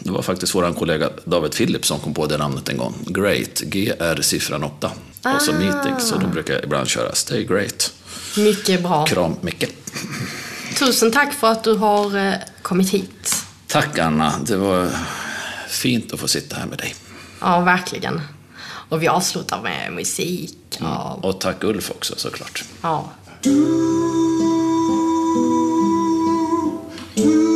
[0.00, 2.94] Det var faktiskt vår kollega David Phillips som kom på det namnet en gång.
[3.06, 4.90] Great, GR siffran 8.
[5.36, 7.92] Och så meeting, så då brukar jag ibland köra Stay Great.
[8.36, 9.06] Mycket bra.
[9.06, 9.64] Kram Micke.
[10.78, 13.36] Tusen tack för att du har eh, kommit hit.
[13.66, 14.88] Tack Anna, det var
[15.68, 16.94] fint att få sitta här med dig.
[17.46, 18.20] Ja, verkligen.
[18.88, 20.78] Och vi avslutar med musik.
[20.80, 21.18] Ja.
[21.22, 22.64] Och tack Ulf också såklart.
[22.82, 23.10] ja.
[27.16, 27.55] We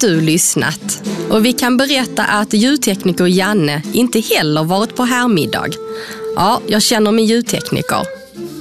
[0.00, 1.02] att du lyssnat.
[1.30, 5.68] Och vi kan berätta att ljudtekniker Janne inte heller varit på härmiddag.
[6.36, 8.06] Ja, jag känner min ljudtekniker.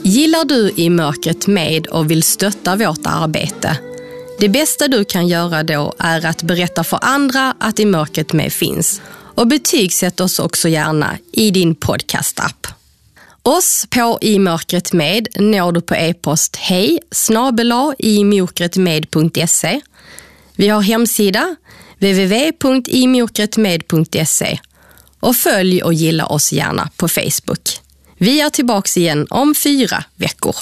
[0.04, 3.78] Gillar du I mörkret med och vill stötta vårt arbete?
[4.40, 8.54] Det bästa du kan göra då är att berätta för andra att I mörkret med
[8.54, 9.02] finns.
[9.36, 12.68] Och betygsätt oss också gärna i din podcastapp.
[13.44, 19.82] Oss på I mörkret med når du på e-post hej snabela imokretmed.se.
[20.60, 21.56] Vi har hemsida
[22.00, 24.60] www.imokretmed.se
[25.20, 27.80] och följ och gilla oss gärna på Facebook.
[28.18, 30.56] Vi är tillbaka igen om fyra veckor.